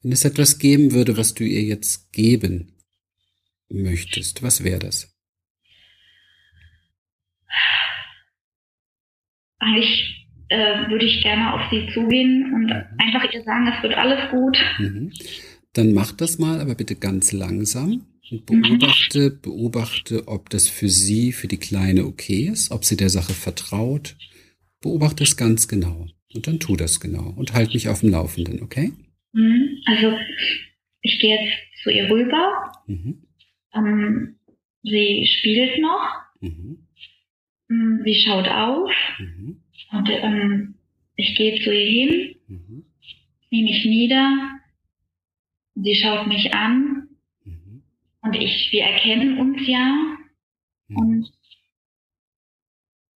[0.06, 2.76] Wenn es etwas geben würde, was du ihr jetzt geben
[3.68, 5.12] möchtest, was wäre das?
[9.58, 12.84] Eigentlich äh, würde ich gerne auf sie zugehen und mhm.
[12.98, 14.56] einfach ihr sagen, es wird alles gut.
[14.78, 15.12] Mhm.
[15.72, 19.40] Dann mach das mal, aber bitte ganz langsam und beobachte, mhm.
[19.42, 24.16] beobachte, ob das für sie, für die Kleine okay ist, ob sie der Sache vertraut.
[24.80, 28.62] Beobachte es ganz genau und dann tu das genau und halt mich auf dem Laufenden,
[28.62, 28.92] okay?
[29.36, 29.82] Mhm.
[29.84, 30.18] Also
[31.02, 32.72] ich gehe jetzt zu ihr rüber.
[32.86, 33.26] Mhm.
[33.74, 34.38] Ähm,
[34.82, 36.10] sie spielt noch.
[36.40, 36.88] Mhm.
[37.68, 38.90] Mm, sie schaut auf.
[39.18, 39.62] Mhm.
[39.92, 40.74] Und ähm,
[41.16, 42.36] ich gehe zu ihr hin.
[42.48, 42.84] Mhm.
[43.48, 44.52] knie mich nieder.
[45.74, 47.08] Sie schaut mich an.
[47.44, 47.82] Mhm.
[48.22, 50.16] Und ich, wir erkennen uns ja.
[50.88, 50.96] Mhm.
[50.96, 51.32] Und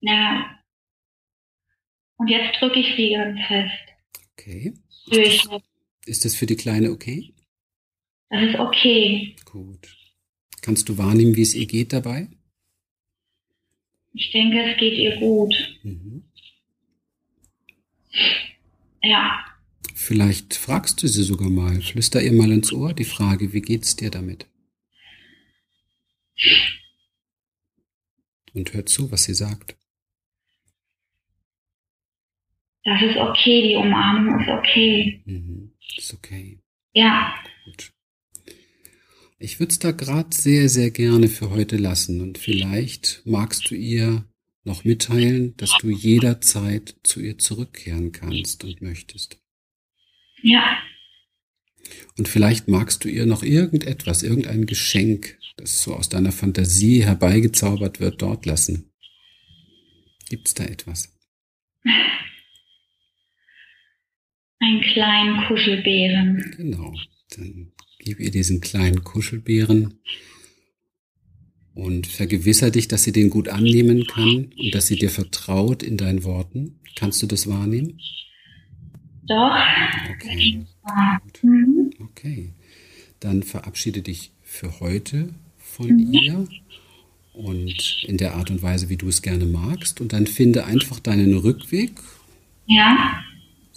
[0.01, 0.59] ja.
[2.19, 3.91] Und jetzt drücke ich sie ganz fest.
[4.33, 4.75] Okay.
[5.07, 5.49] Das,
[6.11, 7.33] ist das für die Kleine okay?
[8.29, 9.37] Das ist okay.
[9.45, 9.97] Gut.
[10.61, 12.29] Kannst du wahrnehmen, wie es ihr geht dabei?
[14.13, 15.55] Ich denke, es geht ihr gut.
[15.83, 16.25] Mhm.
[19.03, 19.45] Ja.
[19.95, 23.97] Vielleicht fragst du sie sogar mal, flüster ihr mal ins Ohr die Frage, wie geht's
[23.97, 24.47] dir damit?
[28.53, 29.77] Und hör zu, was sie sagt.
[32.83, 35.23] Das ist okay, die Umarmung ist okay.
[35.27, 35.50] Mhm,
[35.99, 36.59] ist okay.
[36.93, 37.35] Ja.
[37.65, 37.93] Gut.
[39.39, 43.75] Ich würde es da gerade sehr, sehr gerne für heute lassen und vielleicht magst du
[43.75, 44.27] ihr
[44.65, 49.39] noch mitteilen, dass du jederzeit zu ihr zurückkehren kannst und möchtest.
[50.43, 50.79] Ja.
[52.19, 58.01] Und vielleicht magst du ihr noch irgendetwas, irgendein Geschenk, das so aus deiner Fantasie herbeigezaubert
[58.01, 58.93] wird, dort lassen.
[60.29, 61.17] Gibt's da etwas?
[64.61, 66.55] Einen kleinen Kuschelbären.
[66.57, 66.95] Genau.
[67.37, 69.95] Dann Gib ihr diesen kleinen Kuschelbären
[71.75, 75.99] und vergewissere dich, dass sie den gut annehmen kann und dass sie dir vertraut in
[75.99, 76.81] deinen Worten.
[76.97, 78.01] Kannst du das wahrnehmen?
[79.29, 79.55] Doch.
[80.15, 80.65] Okay.
[81.43, 81.91] Mhm.
[82.01, 82.55] Okay.
[83.21, 86.13] Dann verabschiede dich für heute von mhm.
[86.15, 86.49] ihr
[87.35, 90.01] und in der Art und Weise, wie du es gerne magst.
[90.01, 91.93] Und dann finde einfach deinen Rückweg.
[92.67, 93.23] Ja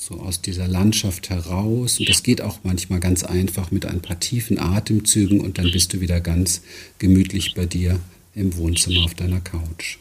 [0.04, 2.00] so aus dieser Landschaft heraus.
[2.00, 5.94] Und das geht auch manchmal ganz einfach mit ein paar tiefen Atemzügen und dann bist
[5.94, 6.62] du wieder ganz
[7.00, 8.00] gemütlich bei dir
[8.36, 9.98] im Wohnzimmer auf deiner Couch.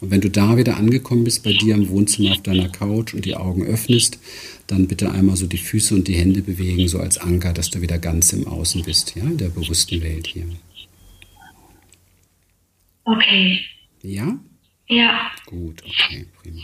[0.00, 3.24] Und wenn du da wieder angekommen bist, bei dir im Wohnzimmer auf deiner Couch und
[3.24, 4.18] die Augen öffnest,
[4.68, 7.80] dann bitte einmal so die Füße und die Hände bewegen, so als Anker, dass du
[7.80, 10.46] wieder ganz im Außen bist, ja, in der bewussten Welt hier.
[13.04, 13.60] Okay.
[14.02, 14.38] Ja?
[14.88, 15.30] Ja.
[15.46, 16.62] Gut, okay, prima.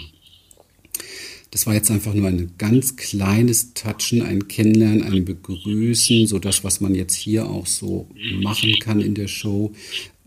[1.50, 6.62] Das war jetzt einfach nur ein ganz kleines Touchen, ein Kennenlernen, ein Begrüßen, so das,
[6.62, 8.06] was man jetzt hier auch so
[8.40, 9.72] machen kann in der Show.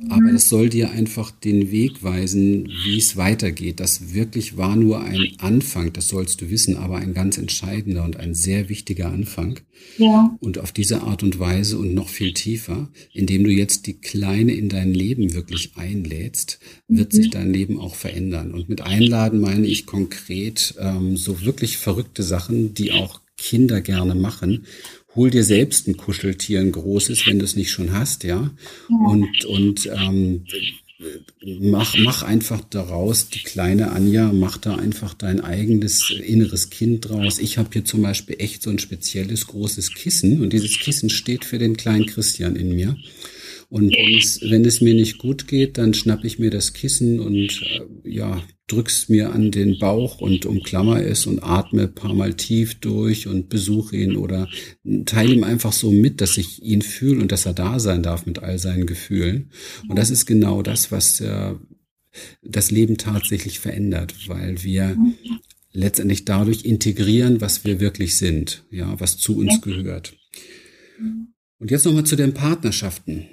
[0.10, 3.80] Aber das soll dir einfach den Weg weisen, wie es weitergeht.
[3.80, 8.18] Das wirklich war nur ein Anfang, das sollst du wissen, aber ein ganz entscheidender und
[8.18, 9.60] ein sehr wichtiger Anfang.
[9.98, 10.36] Ja.
[10.40, 14.54] Und auf diese Art und Weise und noch viel tiefer, indem du jetzt die Kleine
[14.54, 17.18] in dein Leben wirklich einlädst, wird mhm.
[17.18, 18.54] sich dein Leben auch verändern.
[18.54, 24.14] Und mit einladen meine ich konkret ähm, so wirklich verrückte Sachen, die auch Kinder gerne
[24.14, 24.66] machen
[25.16, 28.52] hol dir selbst ein Kuscheltier, ein großes, wenn du es nicht schon hast, ja.
[28.90, 30.46] Und, und ähm,
[31.60, 37.40] mach, mach einfach daraus, die kleine Anja, mach da einfach dein eigenes inneres Kind draus.
[37.40, 41.46] Ich habe hier zum Beispiel echt so ein spezielles großes Kissen und dieses Kissen steht
[41.46, 42.96] für den kleinen Christian in mir.
[43.72, 48.10] Und wenn es, mir nicht gut geht, dann schnapp ich mir das Kissen und äh,
[48.10, 53.28] ja, drück's mir an den Bauch und umklammer es und atme paar Mal tief durch
[53.28, 54.50] und besuche ihn oder
[55.06, 58.26] teile ihm einfach so mit, dass ich ihn fühle und dass er da sein darf
[58.26, 59.52] mit all seinen Gefühlen.
[59.88, 61.54] Und das ist genau das, was äh,
[62.44, 64.98] das Leben tatsächlich verändert, weil wir
[65.72, 70.18] letztendlich dadurch integrieren, was wir wirklich sind, ja, was zu uns gehört.
[71.58, 73.28] Und jetzt nochmal zu den Partnerschaften.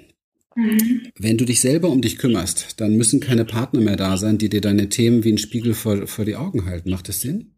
[0.59, 1.11] Mhm.
[1.17, 4.49] Wenn du dich selber um dich kümmerst, dann müssen keine Partner mehr da sein, die
[4.49, 6.89] dir deine Themen wie ein Spiegel vor, vor die Augen halten.
[6.89, 7.55] Macht das Sinn?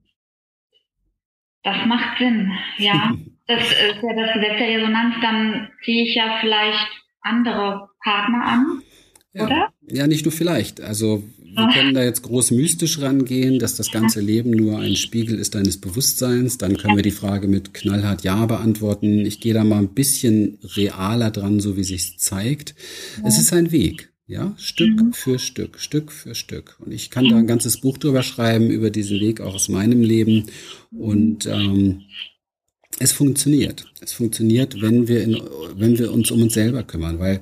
[1.64, 3.16] Das macht Sinn, ja.
[3.48, 6.88] das ist ja das Gesetz der Resonanz, dann ziehe ich ja vielleicht
[7.22, 8.82] andere Partner an,
[9.34, 9.46] ja.
[9.46, 9.74] oder?
[9.88, 10.80] Ja, nicht nur vielleicht.
[10.80, 15.38] Also wir können da jetzt groß mystisch rangehen, dass das ganze Leben nur ein Spiegel
[15.38, 16.58] ist deines Bewusstseins.
[16.58, 19.26] Dann können wir die Frage mit knallhart Ja beantworten.
[19.26, 22.76] Ich gehe da mal ein bisschen realer dran, so wie sich zeigt.
[23.24, 24.12] Es ist ein Weg.
[24.28, 25.14] Ja, Stück mhm.
[25.14, 26.78] für Stück, Stück für Stück.
[26.80, 30.02] Und ich kann da ein ganzes Buch drüber schreiben, über diesen Weg auch aus meinem
[30.02, 30.46] Leben.
[30.90, 32.04] Und ähm,
[33.00, 33.92] es funktioniert.
[34.00, 35.42] Es funktioniert, wenn wir, in,
[35.76, 37.42] wenn wir uns um uns selber kümmern, weil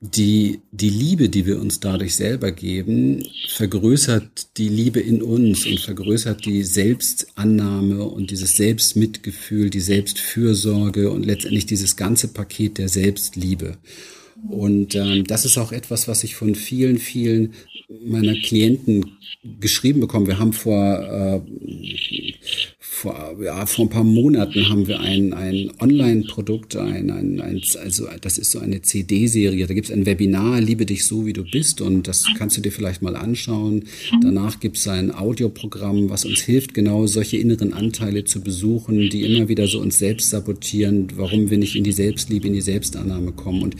[0.00, 5.80] die, die Liebe, die wir uns dadurch selber geben, vergrößert die Liebe in uns und
[5.80, 13.78] vergrößert die Selbstannahme und dieses Selbstmitgefühl, die Selbstfürsorge und letztendlich dieses ganze Paket der Selbstliebe.
[14.48, 17.54] Und ähm, das ist auch etwas, was ich von vielen, vielen
[17.88, 19.16] meiner Klienten
[19.58, 20.28] geschrieben bekomme.
[20.28, 22.32] Wir haben vor, äh,
[22.98, 28.08] vor, ja, vor ein paar Monaten haben wir ein, ein Online-Produkt, ein, ein, ein, also
[28.20, 29.66] das ist so eine CD-Serie.
[29.66, 31.80] Da gibt es ein Webinar, Liebe dich so, wie du bist.
[31.80, 33.84] Und das kannst du dir vielleicht mal anschauen.
[34.20, 39.22] Danach gibt es ein Audioprogramm, was uns hilft, genau solche inneren Anteile zu besuchen, die
[39.22, 43.30] immer wieder so uns selbst sabotieren, warum wir nicht in die Selbstliebe, in die Selbstannahme
[43.32, 43.62] kommen.
[43.62, 43.76] Und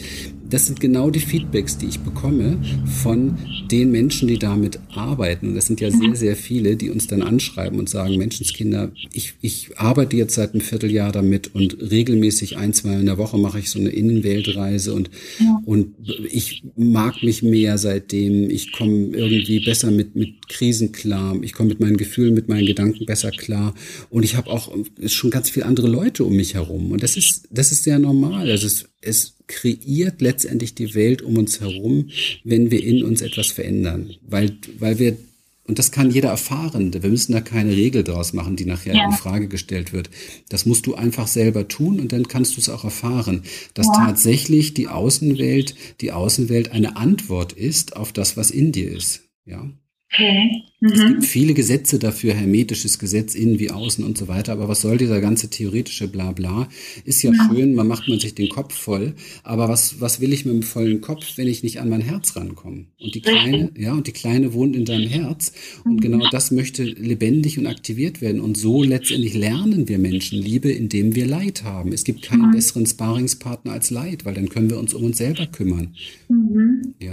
[0.51, 2.59] das sind genau die Feedbacks, die ich bekomme
[3.03, 3.36] von
[3.70, 5.49] den Menschen, die damit arbeiten.
[5.49, 9.34] Und das sind ja sehr, sehr viele, die uns dann anschreiben und sagen, Menschenskinder, ich,
[9.40, 13.59] ich arbeite jetzt seit einem Vierteljahr damit und regelmäßig ein, zwei in der Woche mache
[13.59, 15.61] ich so eine Innenweltreise und, ja.
[15.64, 15.94] und
[16.30, 18.51] ich mag mich mehr seitdem.
[18.51, 21.36] Ich komme irgendwie besser mit, mit Krisen klar.
[21.42, 23.74] Ich komme mit meinen Gefühlen, mit meinen Gedanken besser klar.
[24.09, 24.74] Und ich habe auch
[25.07, 26.92] schon ganz viele andere Leute um mich herum.
[26.92, 28.51] Und das ist, das ist sehr normal.
[28.51, 32.11] Also es, es kreiert letztendlich die Welt um uns herum,
[32.44, 34.14] wenn wir in uns etwas verändern.
[34.22, 35.16] Weil, weil wir,
[35.64, 39.07] und das kann jeder erfahren, wir müssen da keine Regel draus machen, die nachher ja.
[39.07, 40.11] in Frage gestellt wird.
[40.49, 43.42] Das musst du einfach selber tun und dann kannst du es auch erfahren,
[43.74, 43.92] dass ja.
[43.94, 49.22] tatsächlich die Außenwelt, die Außenwelt eine Antwort ist auf das, was in dir ist.
[49.44, 49.70] Ja.
[50.11, 50.63] Okay.
[50.81, 50.93] Mhm.
[50.93, 54.53] Es gibt viele Gesetze dafür, hermetisches Gesetz innen wie außen und so weiter.
[54.53, 56.69] Aber was soll dieser ganze theoretische Blabla?
[57.05, 57.49] Ist ja, ja.
[57.49, 59.15] schön, man macht man sich den Kopf voll.
[59.43, 62.37] Aber was, was will ich mit dem vollen Kopf, wenn ich nicht an mein Herz
[62.37, 62.87] rankomme?
[63.01, 65.53] Und die kleine, ja, und die kleine wohnt in deinem Herz.
[65.85, 66.01] Und mhm.
[66.01, 68.41] genau das möchte lebendig und aktiviert werden.
[68.41, 71.93] Und so letztendlich lernen wir Menschen Liebe, indem wir Leid haben.
[71.93, 72.53] Es gibt keinen mhm.
[72.53, 75.95] besseren Sparingspartner als Leid, weil dann können wir uns um uns selber kümmern.
[76.29, 76.95] Mhm.
[77.01, 77.13] Ja.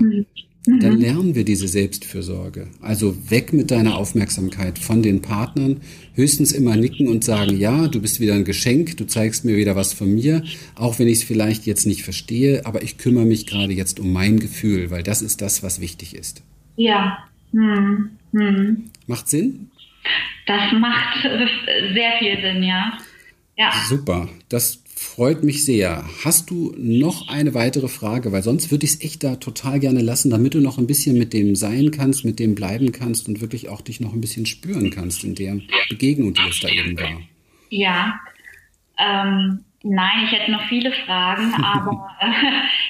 [0.67, 1.01] Mhm dann mhm.
[1.01, 2.67] lernen wir diese Selbstfürsorge.
[2.81, 5.81] Also weg mit deiner Aufmerksamkeit von den Partnern,
[6.13, 9.75] höchstens immer nicken und sagen, ja, du bist wieder ein Geschenk, du zeigst mir wieder
[9.75, 10.43] was von mir,
[10.75, 14.13] auch wenn ich es vielleicht jetzt nicht verstehe, aber ich kümmere mich gerade jetzt um
[14.13, 16.43] mein Gefühl, weil das ist das, was wichtig ist.
[16.75, 17.17] Ja.
[17.51, 18.11] Hm.
[18.33, 18.83] Hm.
[19.07, 19.71] Macht Sinn?
[20.45, 22.93] Das macht sehr viel Sinn, ja.
[23.57, 23.71] Ja.
[23.87, 24.27] Super.
[24.49, 26.03] Das freut mich sehr.
[26.23, 28.31] Hast du noch eine weitere Frage?
[28.31, 31.17] Weil sonst würde ich es echt da total gerne lassen, damit du noch ein bisschen
[31.17, 34.45] mit dem sein kannst, mit dem bleiben kannst und wirklich auch dich noch ein bisschen
[34.45, 37.21] spüren kannst in der Begegnung, die es da eben war.
[37.69, 38.19] Ja.
[38.97, 42.31] Ähm, nein, ich hätte noch viele Fragen, aber äh,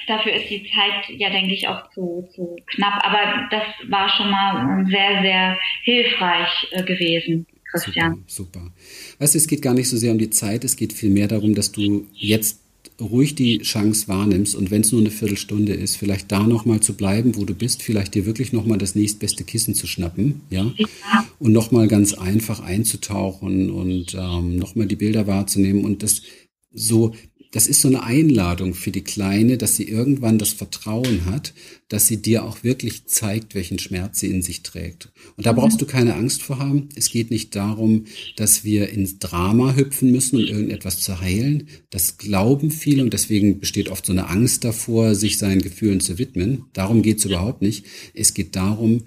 [0.08, 3.04] dafür ist die Zeit ja, denke ich, auch zu, zu knapp.
[3.04, 7.46] Aber das war schon mal sehr, sehr hilfreich äh, gewesen.
[7.70, 8.24] Christian.
[8.26, 8.72] Super, super.
[9.18, 11.54] Weißt du, es geht gar nicht so sehr um die Zeit, es geht vielmehr darum,
[11.54, 12.58] dass du jetzt
[13.00, 16.94] ruhig die Chance wahrnimmst und wenn es nur eine Viertelstunde ist, vielleicht da nochmal zu
[16.94, 20.88] bleiben, wo du bist, vielleicht dir wirklich nochmal das nächstbeste Kissen zu schnappen, ja, ja.
[21.38, 26.22] und nochmal ganz einfach einzutauchen und ähm, nochmal die Bilder wahrzunehmen und das
[26.72, 27.14] so
[27.52, 31.54] das ist so eine Einladung für die Kleine, dass sie irgendwann das Vertrauen hat,
[31.88, 35.12] dass sie dir auch wirklich zeigt, welchen Schmerz sie in sich trägt.
[35.36, 35.56] Und da mhm.
[35.56, 36.88] brauchst du keine Angst vor haben.
[36.96, 41.68] Es geht nicht darum, dass wir ins Drama hüpfen müssen, um irgendetwas zu heilen.
[41.90, 46.18] Das glauben viele und deswegen besteht oft so eine Angst davor, sich seinen Gefühlen zu
[46.18, 46.64] widmen.
[46.72, 47.86] Darum geht es überhaupt nicht.
[48.14, 49.04] Es geht darum,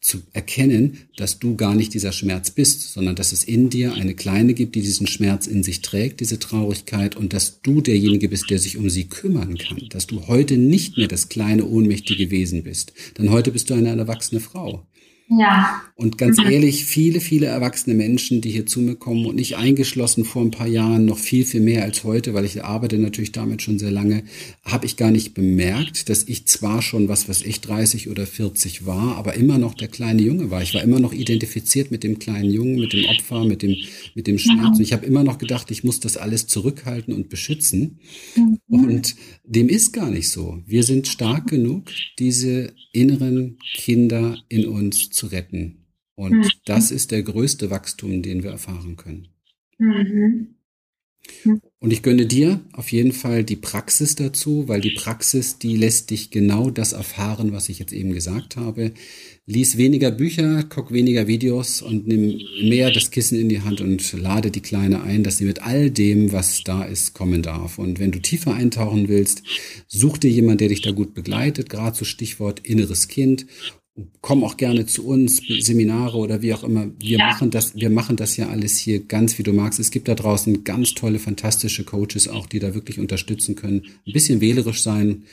[0.00, 4.14] zu erkennen, dass du gar nicht dieser Schmerz bist, sondern dass es in dir eine
[4.14, 8.48] Kleine gibt, die diesen Schmerz in sich trägt, diese Traurigkeit, und dass du derjenige bist,
[8.48, 12.62] der sich um sie kümmern kann, dass du heute nicht mehr das kleine, ohnmächtige Wesen
[12.62, 14.86] bist, denn heute bist du eine erwachsene Frau.
[15.30, 15.82] Ja.
[15.94, 16.50] Und ganz mhm.
[16.50, 20.50] ehrlich, viele, viele erwachsene Menschen, die hier zu mir kommen und nicht eingeschlossen vor ein
[20.50, 23.92] paar Jahren, noch viel, viel mehr als heute, weil ich arbeite natürlich damit schon sehr
[23.92, 24.24] lange,
[24.64, 28.86] habe ich gar nicht bemerkt, dass ich zwar schon was, was ich 30 oder 40
[28.86, 30.62] war, aber immer noch der kleine Junge war.
[30.62, 33.76] Ich war immer noch identifiziert mit dem kleinen Jungen, mit dem Opfer, mit dem,
[34.14, 34.78] mit dem Schmerz.
[34.78, 38.00] Und ich habe immer noch gedacht, ich muss das alles zurückhalten und beschützen.
[38.34, 38.58] Mhm.
[38.68, 39.14] Und
[39.50, 40.62] dem ist gar nicht so.
[40.64, 41.90] Wir sind stark genug,
[42.20, 45.86] diese inneren Kinder in uns zu retten.
[46.14, 46.50] Und mhm.
[46.64, 49.28] das ist der größte Wachstum, den wir erfahren können.
[49.78, 50.54] Mhm.
[51.78, 56.10] Und ich gönne dir auf jeden Fall die Praxis dazu, weil die Praxis, die lässt
[56.10, 58.92] dich genau das erfahren, was ich jetzt eben gesagt habe.
[59.46, 64.12] Lies weniger Bücher, guck weniger Videos und nimm mehr das Kissen in die Hand und
[64.12, 67.78] lade die Kleine ein, dass sie mit all dem, was da ist, kommen darf.
[67.78, 69.42] Und wenn du tiefer eintauchen willst,
[69.88, 73.46] such dir jemand, der dich da gut begleitet, gerade so Stichwort inneres Kind
[74.20, 76.88] komm auch gerne zu uns, Seminare oder wie auch immer.
[76.98, 77.26] Wir ja.
[77.26, 79.80] machen das, wir machen das ja alles hier ganz, wie du magst.
[79.80, 83.82] Es gibt da draußen ganz tolle, fantastische Coaches auch, die da wirklich unterstützen können.
[84.06, 85.24] Ein bisschen wählerisch sein,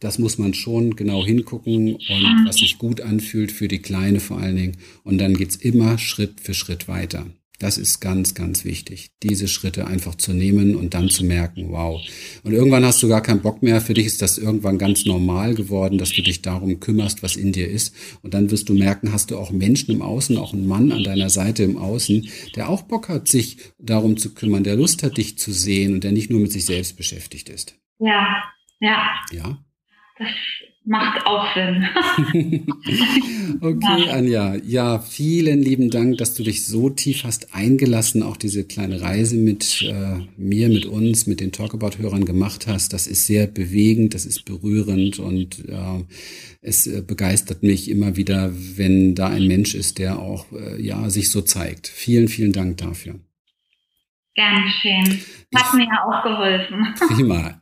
[0.00, 4.38] das muss man schon genau hingucken und was sich gut anfühlt für die Kleine vor
[4.38, 4.76] allen Dingen.
[5.02, 7.26] Und dann geht's immer Schritt für Schritt weiter.
[7.60, 12.02] Das ist ganz, ganz wichtig, diese Schritte einfach zu nehmen und dann zu merken, wow.
[12.42, 13.80] Und irgendwann hast du gar keinen Bock mehr.
[13.80, 17.52] Für dich ist das irgendwann ganz normal geworden, dass du dich darum kümmerst, was in
[17.52, 17.94] dir ist.
[18.22, 21.04] Und dann wirst du merken, hast du auch Menschen im Außen, auch einen Mann an
[21.04, 25.16] deiner Seite im Außen, der auch Bock hat, sich darum zu kümmern, der Lust hat,
[25.16, 27.78] dich zu sehen und der nicht nur mit sich selbst beschäftigt ist.
[28.00, 28.42] Ja,
[28.80, 29.14] ja.
[29.30, 29.64] Ja.
[30.18, 30.28] Das
[30.84, 31.88] macht auch Sinn.
[33.60, 34.54] okay, Anja.
[34.56, 39.36] Ja, vielen lieben Dank, dass du dich so tief hast eingelassen, auch diese kleine Reise
[39.36, 42.92] mit äh, mir, mit uns, mit den Talkabout-Hörern gemacht hast.
[42.92, 46.04] Das ist sehr bewegend, das ist berührend und äh,
[46.60, 51.08] es äh, begeistert mich immer wieder, wenn da ein Mensch ist, der auch äh, ja
[51.08, 51.88] sich so zeigt.
[51.88, 53.20] Vielen, vielen Dank dafür.
[54.34, 55.20] Gern geschehen.
[55.54, 56.94] Hat ich, mir ja auch geholfen.
[57.14, 57.60] Prima.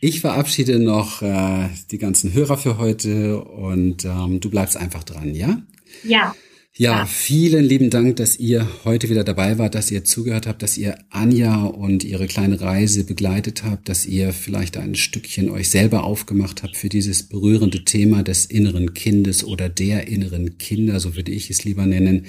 [0.00, 5.34] Ich verabschiede noch äh, die ganzen Hörer für heute und ähm, du bleibst einfach dran,
[5.34, 5.62] ja?
[6.04, 6.34] Ja.
[6.76, 10.76] Ja, vielen lieben Dank, dass ihr heute wieder dabei wart, dass ihr zugehört habt, dass
[10.76, 16.02] ihr Anja und ihre kleine Reise begleitet habt, dass ihr vielleicht ein Stückchen euch selber
[16.02, 21.30] aufgemacht habt für dieses berührende Thema des inneren Kindes oder der inneren Kinder, so würde
[21.30, 22.26] ich es lieber nennen.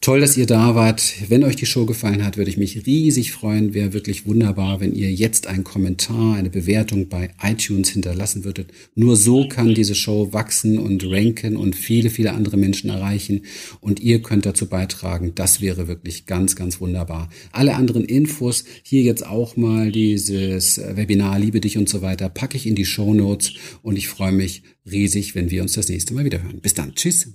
[0.00, 1.02] Toll, dass ihr da wart.
[1.28, 3.74] Wenn euch die Show gefallen hat, würde ich mich riesig freuen.
[3.74, 8.72] Wäre wirklich wunderbar, wenn ihr jetzt einen Kommentar, eine Bewertung bei iTunes hinterlassen würdet.
[8.94, 13.42] Nur so kann diese Show wachsen und ranken und viele, viele andere Menschen erreichen.
[13.80, 15.32] Und ihr könnt dazu beitragen.
[15.34, 17.28] Das wäre wirklich ganz, ganz wunderbar.
[17.50, 22.56] Alle anderen Infos, hier jetzt auch mal dieses Webinar Liebe dich und so weiter, packe
[22.56, 23.54] ich in die Show Notes.
[23.82, 26.60] Und ich freue mich riesig, wenn wir uns das nächste Mal wieder hören.
[26.60, 26.94] Bis dann.
[26.94, 27.28] Tschüss.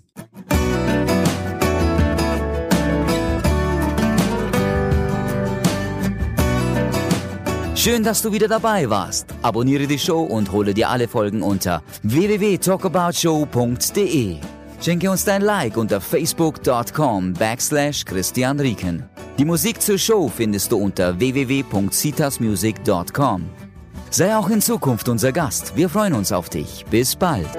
[7.83, 9.25] Schön, dass du wieder dabei warst.
[9.41, 14.35] Abonniere die Show und hole dir alle Folgen unter www.talkaboutshow.de.
[14.79, 19.09] Schenke uns dein Like unter facebook.com backslash Christian Rieken.
[19.39, 23.49] Die Musik zur Show findest du unter www.citasmusic.com.
[24.11, 25.75] Sei auch in Zukunft unser Gast.
[25.75, 26.85] Wir freuen uns auf dich.
[26.91, 27.49] Bis bald.